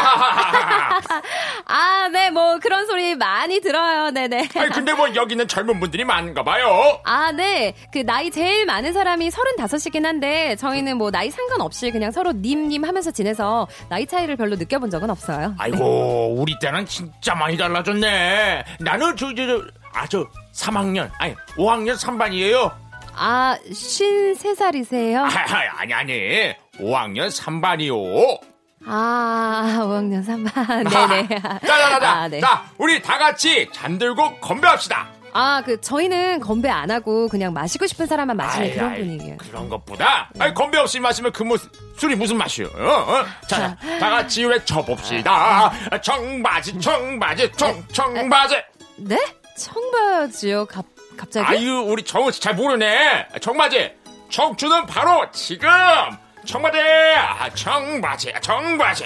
아, 1.66 2.08
네. 2.12 2.30
뭐 2.30 2.58
그런 2.58 2.86
소리 2.86 3.14
많이 3.14 3.60
들어요. 3.60 4.10
네네. 4.10 4.48
아이, 4.56 4.68
근데 4.70 4.92
뭐 4.92 5.14
여기는 5.14 5.48
젊은 5.48 5.80
분들이 5.80 6.04
많은가 6.04 6.42
봐요. 6.44 7.00
아, 7.04 7.32
네. 7.32 7.74
그 7.92 7.98
나이 8.04 8.30
제일 8.30 8.66
많은 8.66 8.92
사람이 8.92 9.30
35이긴 9.30 10.04
한데 10.04 10.56
저희는 10.56 10.96
뭐 10.96 11.10
나이 11.10 11.30
상관없이 11.30 11.90
그냥 11.90 12.10
서로 12.10 12.32
님님 12.32 12.84
하면서 12.84 13.10
지내서 13.10 13.66
나이 13.88 14.06
차이를 14.06 14.36
별로 14.36 14.56
느껴본 14.56 14.90
적은 14.90 15.10
없어요. 15.10 15.54
아이고, 15.58 16.36
우리 16.38 16.58
때는 16.60 16.86
진짜 16.86 17.34
많이 17.34 17.56
달라졌네. 17.56 18.64
나는 18.80 19.16
저, 19.16 19.34
저, 19.34 19.46
저, 19.46 19.62
아, 19.92 20.06
저, 20.06 20.26
3학년, 20.54 21.10
아니, 21.18 21.34
5학년 21.56 21.96
3반이에요. 21.96 22.72
아, 23.16 23.56
53살이세요? 23.70 25.18
아, 25.18 25.78
아니, 25.78 25.94
아니, 25.94 26.54
5학년 26.78 27.28
3반이요. 27.30 28.40
아, 28.86 29.78
5학년 29.80 30.24
3반. 30.26 30.88
네네. 30.88 31.28
자, 31.40 31.58
자, 31.60 31.90
자, 31.90 32.00
자, 32.00 32.10
아, 32.12 32.28
네. 32.28 32.40
자, 32.40 32.64
우리 32.78 33.00
다 33.00 33.18
같이 33.18 33.68
잠들고 33.72 34.40
건배합시다. 34.40 35.08
아, 35.36 35.62
그 35.64 35.80
저희는 35.80 36.38
건배 36.40 36.68
안 36.68 36.90
하고 36.92 37.28
그냥 37.28 37.52
마시고 37.52 37.86
싶은 37.86 38.06
사람만 38.06 38.36
마시는 38.36 38.66
아이, 38.66 38.74
그런 38.74 38.92
아이, 38.92 38.98
분위기예요. 39.00 39.36
그런 39.38 39.68
것보다, 39.68 40.30
아이, 40.38 40.54
건배 40.54 40.78
없이 40.78 41.00
마시면 41.00 41.32
그 41.32 41.42
뭐, 41.42 41.56
술이 41.96 42.14
무슨 42.14 42.36
맛이요? 42.36 42.66
어? 42.66 42.88
어? 42.88 43.24
자, 43.48 43.76
다 43.98 44.10
같이 44.10 44.44
외쳐봅시다. 44.44 45.72
청바지, 46.02 46.78
청바지, 46.78 47.52
청, 47.56 47.84
청바지. 47.92 48.56
네? 48.98 49.18
청바지요? 49.58 50.66
갑, 50.66 50.84
갑자기? 51.16 51.46
아유, 51.46 51.80
우리 51.88 52.04
정우 52.04 52.30
씨 52.30 52.40
잘 52.40 52.54
모르네. 52.54 53.26
청바지. 53.40 53.92
청춘은 54.30 54.86
바로 54.86 55.28
지금. 55.32 55.68
청바지, 56.44 56.78
아, 56.78 57.50
청바지, 57.50 58.32
아, 58.34 58.40
청바지. 58.40 59.04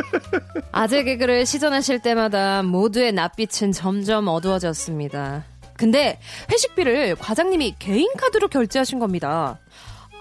아재 0.72 1.02
개그를 1.04 1.44
시전하실 1.46 2.00
때마다 2.00 2.62
모두의 2.62 3.12
낯빛은 3.12 3.72
점점 3.72 4.28
어두워졌습니다. 4.28 5.44
근데 5.76 6.18
회식비를 6.50 7.16
과장님이 7.16 7.76
개인 7.78 8.08
카드로 8.16 8.48
결제하신 8.48 8.98
겁니다. 8.98 9.58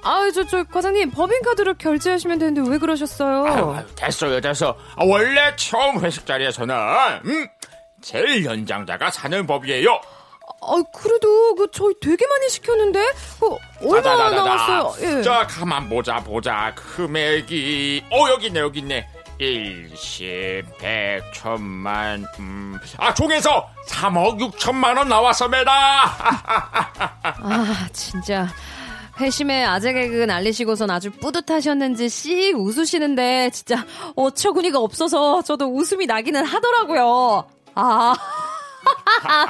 아유, 0.04 0.32
저, 0.32 0.46
저, 0.46 0.64
과장님, 0.64 1.12
법인카드로 1.12 1.76
결제하시면 1.76 2.40
되는데 2.40 2.68
왜 2.70 2.78
그러셨어요? 2.80 3.46
아유, 3.46 3.72
아유, 3.72 3.86
됐어요, 3.96 4.42
됐어. 4.42 4.76
아, 4.96 5.06
원래 5.06 5.56
처음 5.56 6.04
회식 6.04 6.26
자리에서는, 6.26 6.76
음, 7.26 7.48
제일 8.02 8.44
연장자가 8.44 9.12
사는 9.12 9.46
법이에요. 9.46 10.02
아, 10.62 10.84
그래도, 10.94 11.56
그, 11.56 11.68
저희 11.72 11.94
되게 12.02 12.26
많이 12.28 12.50
시켰는데? 12.50 13.00
그, 13.40 13.56
얼마 13.88 14.02
자자자자자. 14.02 14.44
나왔어요? 14.44 15.18
예. 15.20 15.22
자, 15.22 15.48
가만 15.48 15.88
보자, 15.90 16.18
보자. 16.18 16.74
금액이, 16.76 18.04
어, 18.12 18.30
여기 18.30 18.48
있네, 18.48 18.60
여기 18.60 18.80
있네. 18.80 19.08
일십, 19.40 20.64
백, 20.78 21.22
천만, 21.34 22.24
음. 22.40 22.78
아, 22.98 23.12
종에서 23.14 23.68
3억 23.88 24.40
6천만 24.52 24.98
원 24.98 25.10
나왔습니다. 25.10 25.72
아, 27.24 27.88
진짜. 27.92 28.48
회심의 29.20 29.66
아재 29.66 29.94
개그 29.94 30.24
날리시고선 30.24 30.90
아주 30.90 31.12
뿌듯하셨는지 31.12 32.10
씩 32.10 32.58
웃으시는데 32.58 33.50
진짜 33.52 33.86
어처구니가 34.16 34.80
없어서 34.80 35.42
저도 35.44 35.66
웃음이 35.76 36.06
나기는 36.08 36.44
하더라고요. 36.44 37.46
아, 37.76 38.16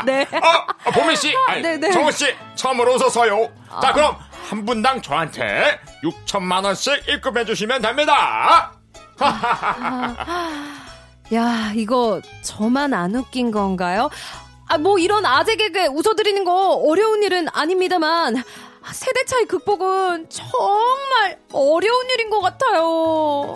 네. 0.05 0.27
아, 0.31 0.91
보미 0.91 1.15
씨, 1.15 1.35
아니, 1.47 1.61
네, 1.61 1.77
네. 1.77 1.91
정우 1.91 2.11
씨, 2.11 2.35
처음으로 2.55 2.95
오셔서요. 2.95 3.49
자, 3.81 3.93
그럼 3.93 4.17
한 4.49 4.65
분당 4.65 5.01
저한테 5.01 5.79
6천만 6.03 6.65
원씩 6.65 7.07
입금해 7.07 7.45
주시면 7.45 7.81
됩니다. 7.81 8.73
야, 11.33 11.71
이거 11.75 12.21
저만 12.41 12.93
안 12.93 13.15
웃긴 13.15 13.51
건가요? 13.51 14.09
아, 14.67 14.77
뭐 14.77 14.97
이런 14.99 15.25
아재 15.25 15.55
개그에 15.55 15.87
웃어드리는 15.87 16.43
거 16.43 16.73
어려운 16.75 17.23
일은 17.23 17.47
아닙니다만 17.53 18.43
세대 18.91 19.25
차이 19.25 19.45
극복은 19.45 20.27
정말 20.29 21.39
어려운 21.53 22.09
일인 22.09 22.29
것 22.29 22.41
같아요. 22.41 23.53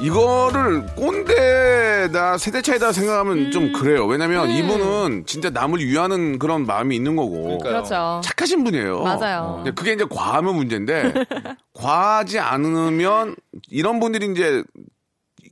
이거를 0.00 0.86
꼰대다 0.96 2.38
세대 2.38 2.62
차이다 2.62 2.92
생각하면 2.92 3.38
음. 3.38 3.50
좀 3.50 3.72
그래요. 3.72 4.06
왜냐면 4.06 4.50
이분은 4.50 5.24
진짜 5.26 5.50
남을 5.50 5.84
위하는 5.84 6.38
그런 6.38 6.66
마음이 6.66 6.96
있는 6.96 7.16
거고 7.16 7.58
그렇죠. 7.58 8.20
착하신 8.24 8.64
분이에요. 8.64 9.02
맞아요. 9.02 9.54
근데 9.56 9.72
그게 9.72 9.92
이제 9.92 10.04
과하면 10.08 10.54
문제인데 10.56 11.12
과하지 11.74 12.38
않으면 12.38 13.36
이런 13.68 14.00
분들이 14.00 14.30
이제 14.32 14.62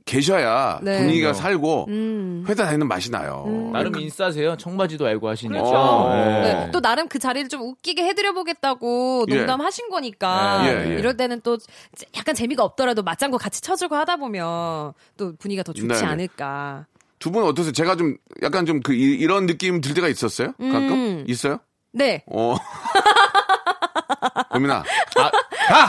계셔야 0.05 0.79
네. 0.81 0.97
분위기가 0.99 1.33
살고 1.33 1.85
음. 1.89 2.45
회사 2.47 2.65
다니는 2.65 2.87
맛이 2.87 3.11
나요. 3.11 3.69
나름 3.73 3.95
인싸세요. 3.99 4.57
청바지도 4.57 5.05
알고 5.05 5.29
하시니까. 5.29 5.61
그렇죠. 5.61 6.09
네. 6.13 6.41
네, 6.65 6.71
또 6.71 6.81
나름 6.81 7.07
그 7.07 7.19
자리를 7.19 7.47
좀 7.49 7.61
웃기게 7.61 8.03
해드려 8.03 8.33
보겠다고 8.33 9.25
예. 9.29 9.35
농담하신 9.35 9.89
거니까 9.89 10.63
예, 10.65 10.91
예. 10.93 10.99
이럴 10.99 11.15
때는 11.15 11.41
또 11.41 11.57
약간 12.17 12.33
재미가 12.35 12.63
없더라도 12.63 13.03
맞장구 13.03 13.37
같이 13.37 13.61
쳐주고 13.61 13.95
하다 13.95 14.15
보면 14.17 14.93
또 15.17 15.35
분위기가 15.37 15.63
더 15.63 15.73
좋지 15.73 15.87
네, 15.87 15.99
네. 15.99 16.05
않을까. 16.05 16.85
두 17.19 17.31
분 17.31 17.43
어떠세요? 17.43 17.73
제가 17.73 17.95
좀 17.97 18.15
약간 18.41 18.65
좀 18.65 18.81
그 18.81 18.93
이런 18.93 19.45
느낌 19.45 19.81
들 19.81 19.93
때가 19.93 20.07
있었어요? 20.07 20.53
가끔 20.57 20.91
음. 20.91 21.23
있어요? 21.27 21.59
네. 21.91 22.23
어. 22.31 22.55
고민아. 24.51 24.83
아, 25.17 25.87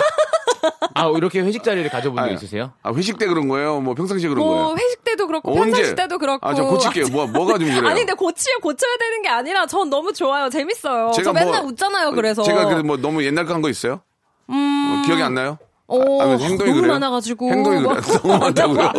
이렇게 1.16 1.40
회식 1.40 1.62
자리를 1.64 1.88
가져본 1.90 2.16
적 2.16 2.22
아유. 2.24 2.34
있으세요? 2.34 2.72
아, 2.82 2.92
회식 2.92 3.18
때 3.18 3.26
그런 3.26 3.48
거예요? 3.48 3.80
뭐 3.80 3.94
평상시에 3.94 4.28
그런 4.28 4.44
뭐 4.44 4.54
거예요? 4.54 4.76
회식 4.78 5.04
때도 5.04 5.26
그렇고 5.26 5.50
언제? 5.52 5.64
평상시 5.64 5.94
때도 5.94 6.18
그렇고. 6.18 6.46
아, 6.46 6.54
저 6.54 6.64
고칠게요. 6.64 7.06
뭐, 7.08 7.26
뭐가 7.26 7.58
좀 7.58 7.68
그래요? 7.68 7.86
아니 7.88 8.00
근데 8.00 8.12
고치요 8.14 8.58
고쳐야 8.62 8.96
되는 8.98 9.22
게 9.22 9.28
아니라 9.28 9.66
전 9.66 9.88
너무 9.90 10.12
좋아요. 10.12 10.48
재밌어요. 10.48 11.10
저 11.14 11.22
제가 11.22 11.32
맨날 11.32 11.62
뭐- 11.62 11.70
웃잖아요. 11.70 12.10
그래서. 12.12 12.42
제가 12.42 12.64
그래도 12.66 12.82
뭐 12.84 12.96
너무 12.96 13.22
옛날 13.24 13.44
거 13.46 13.52
한 13.54 13.62
거 13.62 13.68
있어요? 13.68 14.00
어, 14.48 15.02
기억이 15.06 15.22
안 15.22 15.34
나요? 15.34 15.58
오, 15.92 16.22
아, 16.22 16.24
왜 16.26 16.36
행동이 16.38 16.70
너무 16.70 16.80
그래요? 16.82 16.92
많아가지고. 16.92 17.50
행동이 17.50 17.82
그래요? 17.82 18.00
너무 18.22 18.38
많다고요? 18.38 18.92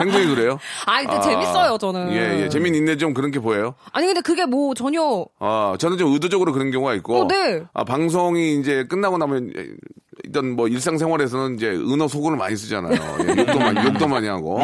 행동이 0.00 0.26
그래요? 0.34 0.58
아 0.84 1.00
근데 1.02 1.20
재밌어요 1.20 1.78
저는. 1.78 2.10
예, 2.12 2.42
예. 2.42 2.48
재미있는데 2.48 2.96
좀 2.96 3.14
그런 3.14 3.30
게 3.30 3.38
보여요? 3.38 3.74
아니 3.92 4.06
근데 4.06 4.20
그게 4.20 4.44
뭐 4.44 4.74
전혀 4.74 5.24
아, 5.38 5.76
저는 5.78 5.96
좀 5.96 6.12
의도적으로 6.12 6.52
그런 6.52 6.70
경우가 6.72 6.94
있고. 6.94 7.20
어, 7.22 7.28
네. 7.28 7.62
아, 7.72 7.84
방송이 7.84 8.58
이제 8.58 8.84
끝나고 8.88 9.16
나면 9.18 9.52
일단 10.22 10.50
뭐 10.50 10.68
일상생활에서는 10.68 11.56
이제 11.56 11.68
은어 11.70 12.06
속어를 12.08 12.36
많이 12.36 12.56
쓰잖아요. 12.56 12.94
예, 12.94 13.40
욕도 13.40 13.58
많이, 13.58 13.84
욕도 13.86 14.06
많이 14.06 14.28
하고. 14.28 14.60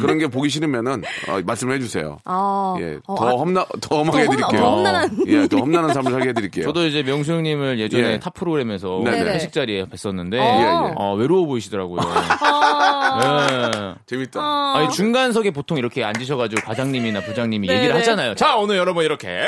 그런 0.00 0.18
게 0.18 0.26
보기 0.26 0.48
싫으면은 0.48 1.02
어, 1.28 1.40
말씀을 1.44 1.76
해주세요. 1.76 2.18
아, 2.24 2.76
예, 2.80 2.98
어, 3.06 3.14
더 3.14 3.28
아, 3.28 3.30
험나, 3.32 3.66
더 3.80 3.98
험하게 3.98 4.24
더 4.26 4.30
험나- 4.30 4.32
해드릴게요. 4.32 4.60
더 4.60 4.70
험난한. 4.76 5.18
예, 5.26 5.46
더 5.48 5.56
험난한 5.58 5.94
삶을 5.94 6.12
살게 6.12 6.28
해드릴게요. 6.30 6.64
저도 6.64 6.86
이제 6.86 7.02
명수 7.02 7.32
형님을 7.32 7.78
예전에 7.78 8.12
예. 8.14 8.18
타 8.18 8.34
프로그램에서 8.34 9.00
네네. 9.04 9.34
회식 9.34 9.52
자리에 9.52 9.84
뵀었는데 9.84 10.34
어. 10.34 10.42
예, 10.42 10.62
예. 10.90 10.94
어, 10.96 11.14
외로워 11.14 11.46
보이시더라고요. 11.46 12.00
아, 12.02 13.48
예. 13.74 13.94
재밌다. 14.06 14.40
어. 14.40 14.72
아니 14.76 14.90
중간석에 14.90 15.50
보통 15.50 15.78
이렇게 15.78 16.04
앉으셔가지고 16.04 16.62
과장님이나 16.62 17.20
부장님이 17.20 17.66
네네. 17.68 17.78
얘기를 17.80 17.96
하잖아요. 18.00 18.34
자 18.34 18.56
오늘 18.56 18.76
여러분 18.76 19.04
이렇게 19.04 19.40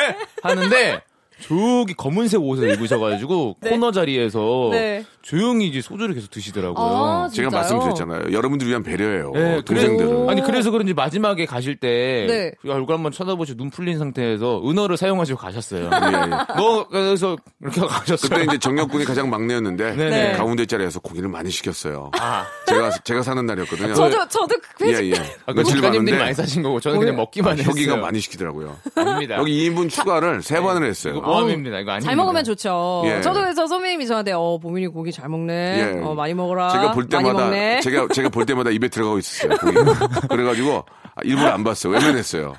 하는데 0.42 1.00
저기 1.42 1.94
검은색 1.94 2.40
옷을 2.40 2.72
입으셔가지고 2.74 3.56
코너 3.68 3.90
자리에서 3.92 4.68
네. 4.70 5.04
조용히 5.22 5.68
이제 5.68 5.80
소주를 5.80 6.14
계속 6.14 6.30
드시더라고요. 6.30 6.84
아, 6.84 7.28
제가 7.32 7.48
진짜요? 7.50 7.50
말씀드렸잖아요. 7.78 8.32
여러분들 8.36 8.66
위한 8.68 8.82
배려예요. 8.82 9.30
네, 9.34 9.62
동생들은. 9.64 10.08
그래- 10.26 10.30
아니 10.32 10.42
그래서 10.42 10.70
그런지 10.70 10.94
마지막에 10.94 11.46
가실 11.46 11.76
때 11.76 12.26
네. 12.28 12.50
그 12.60 12.72
얼굴 12.72 12.94
한번 12.96 13.12
쳐다보시고 13.12 13.56
눈 13.58 13.70
풀린 13.70 13.98
상태에서 13.98 14.62
은어를 14.68 14.96
사용하시고 14.96 15.38
가셨어요. 15.38 15.84
예, 15.84 15.86
예. 15.86 16.30
너 16.56 16.86
그래서 16.88 17.36
이렇게 17.60 17.80
가셨어요. 17.80 18.30
그때 18.30 18.44
이제 18.44 18.58
정혁군이 18.58 19.04
가장 19.04 19.30
막내였는데 19.30 19.96
네네. 19.96 20.32
가운데 20.32 20.66
자리에서 20.66 20.98
고기를 21.00 21.28
많이 21.28 21.50
시켰어요. 21.50 22.10
아, 22.18 22.44
제가 22.66 22.90
제가 23.04 23.22
사는 23.22 23.44
날이었거든요. 23.46 23.94
저도 23.94 24.28
저도 24.28 24.54
그 24.76 24.86
회식 24.86 25.04
예, 25.06 25.10
예. 25.10 25.14
아, 25.46 25.52
그 25.52 25.58
며칠 25.58 25.80
가는데 25.80 26.18
많이 26.18 26.34
사신 26.34 26.62
거고 26.62 26.80
저는 26.80 26.98
그냥 26.98 27.16
먹기만 27.16 27.58
했어요. 27.58 27.70
혁이가 27.70 27.96
많이 27.96 28.18
시키더라고요. 28.20 28.76
아닙니다. 28.96 29.36
여기 29.36 29.70
2인분 29.70 29.88
추가를 29.88 30.42
세 30.42 30.60
번을 30.60 30.86
했어요. 30.88 31.20
모함입니다. 31.32 31.80
이거 31.80 31.90
아닙니다. 31.90 32.08
잘 32.08 32.16
먹으면 32.16 32.44
좋죠. 32.44 33.02
예. 33.06 33.20
저도 33.20 33.40
그래서 33.40 33.66
선배님이 33.66 34.06
저한테 34.06 34.32
어 34.32 34.58
보민이 34.58 34.86
고기 34.86 35.12
잘 35.12 35.28
먹네. 35.28 35.52
예. 35.96 36.00
어 36.02 36.14
많이 36.14 36.32
먹어라. 36.34 36.70
제가 36.70 36.92
볼 36.92 37.06
많이 37.10 37.24
때마다 37.24 37.44
먹네. 37.44 37.80
제가 37.84 38.08
제가 38.12 38.28
볼 38.28 38.46
때마다 38.46 38.70
입에 38.70 38.88
들어가고 38.88 39.18
있었어요. 39.18 39.56
그래가지고 40.30 40.84
아, 41.14 41.20
일부러 41.24 41.50
안 41.50 41.62
봤어요. 41.64 41.92
외면했어요. 41.92 42.54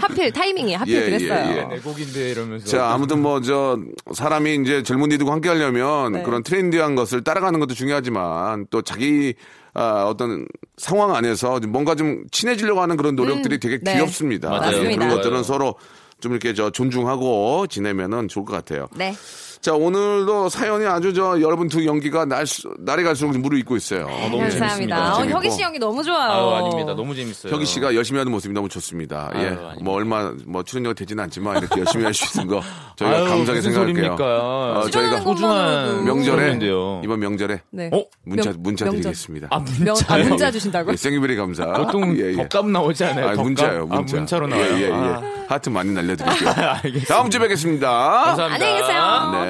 하필 0.00 0.32
타이밍이 0.32 0.74
하필 0.74 0.94
예, 0.94 1.04
그랬어요. 1.04 1.52
예, 1.52 1.58
예. 1.58 1.64
내 1.64 1.78
곡인데 1.80 2.30
이러면서. 2.30 2.66
자, 2.66 2.90
아무튼 2.92 3.20
뭐 3.20 3.40
저 3.42 3.78
사람이 4.12 4.56
이제 4.62 4.82
젊은이들과 4.82 5.32
함께 5.32 5.48
하려면 5.48 6.12
네. 6.12 6.22
그런 6.22 6.42
트렌디한 6.42 6.94
것을 6.94 7.24
따라가는 7.24 7.58
것도 7.58 7.74
중요하지만 7.74 8.66
또 8.70 8.82
자기 8.82 9.34
아, 9.72 10.04
어떤 10.04 10.46
상황 10.76 11.14
안에서 11.14 11.60
좀 11.60 11.72
뭔가 11.72 11.94
좀 11.94 12.24
친해지려고 12.30 12.80
하는 12.80 12.96
그런 12.96 13.14
노력들이 13.16 13.58
되게 13.60 13.78
네. 13.82 13.94
귀엽습니다. 13.94 14.50
맞아요. 14.50 14.84
예, 14.84 14.94
그런. 14.94 15.08
것들은 15.08 15.42
서로 15.42 15.74
좀 16.20 16.32
이렇게 16.32 16.54
저 16.54 16.70
존중하고 16.70 17.66
지내면은 17.66 18.28
좋을 18.28 18.44
것 18.44 18.52
같아요. 18.52 18.88
네. 18.96 19.14
자, 19.60 19.74
오늘도 19.74 20.48
사연이 20.48 20.86
아주 20.86 21.12
저 21.12 21.38
여러분 21.42 21.68
두 21.68 21.84
연기가 21.84 22.24
날, 22.24 22.46
수- 22.46 22.72
날이 22.78 23.02
갈수록 23.04 23.36
무르익고 23.36 23.76
있어요. 23.76 24.06
너무 24.08 24.38
감사합니다. 24.38 24.48
재밌습니다. 24.48 25.16
어. 25.18 25.24
혁이 25.26 25.50
씨 25.50 25.60
연기 25.60 25.78
너무 25.78 26.02
좋아요. 26.02 26.30
아유, 26.30 26.64
아닙니다. 26.64 26.94
너무 26.94 27.14
재밌어요. 27.14 27.52
혁이 27.52 27.66
씨가 27.66 27.94
열심히 27.94 28.16
하는 28.16 28.32
모습이 28.32 28.54
너무 28.54 28.70
좋습니다. 28.70 29.30
아유, 29.34 29.42
예. 29.42 29.46
아닙니다. 29.48 29.74
뭐 29.82 29.96
얼마 29.96 30.32
뭐 30.46 30.62
출연료가 30.62 30.94
되지는 30.94 31.22
않지만 31.24 31.58
이렇게 31.58 31.78
열심히 31.80 32.04
할 32.04 32.14
수 32.14 32.40
있는 32.40 32.54
거 32.56 32.62
저희가 32.96 33.16
아유, 33.18 33.24
감사하게 33.26 33.52
무슨 33.52 33.62
생각할게요. 33.72 33.94
소리입니까? 34.16 34.24
어, 34.24 34.90
저희가 34.90 35.20
소중한. 35.20 36.04
명절에 36.06 36.40
소리인데요. 36.42 37.02
이번 37.04 37.20
명절에 37.20 37.60
네. 37.70 37.90
어? 37.92 38.02
문자 38.24 38.50
명- 38.52 38.62
문자 38.62 38.84
명절. 38.86 39.02
드리겠습니다. 39.02 39.48
아, 39.50 39.62
명, 39.84 39.94
아? 40.08 40.16
문자 40.26 40.50
주신다고요? 40.50 40.92
예, 40.92 40.96
생일베리 40.96 41.36
감사. 41.36 41.66
보통 41.66 42.16
예, 42.18 42.32
예. 42.32 42.48
덕값 42.48 42.66
나오지 42.66 43.04
않아요? 43.04 43.28
아? 43.28 43.34
문자요, 43.34 43.84
문자. 43.84 44.16
아, 44.16 44.20
문자로 44.20 44.46
나와요. 44.46 44.72
예, 44.72 44.80
예, 44.80 44.88
예. 44.88 44.90
아, 44.90 45.22
하트 45.48 45.68
많이 45.68 45.90
날려 45.92 46.16
드릴게요. 46.16 46.48
알겠습니다. 46.50 47.14
다음 47.14 47.28
주에 47.28 47.40
뵙겠습니다. 47.40 47.88
감사합니다. 47.90 48.54
안녕히 48.54 48.80
계세요. 48.80 49.30
네. 49.44 49.49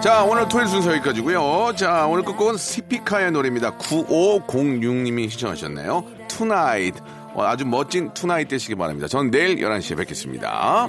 자, 0.00 0.22
오늘 0.22 0.48
토요일 0.48 0.68
순서 0.68 0.92
여기까지고요. 0.92 1.74
자, 1.74 2.06
오늘 2.06 2.22
끝곡은 2.22 2.56
스피카의 2.56 3.32
노래입니다. 3.32 3.72
9506님이 3.78 5.28
신청하셨네요. 5.28 6.04
Tonight. 6.28 7.02
어, 7.34 7.42
아주 7.42 7.66
멋진 7.66 8.14
tonight 8.14 8.46
되시기 8.46 8.76
바랍니다. 8.76 9.08
저는 9.08 9.32
내일 9.32 9.56
11시에 9.56 9.96
뵙겠습니다. 9.96 10.88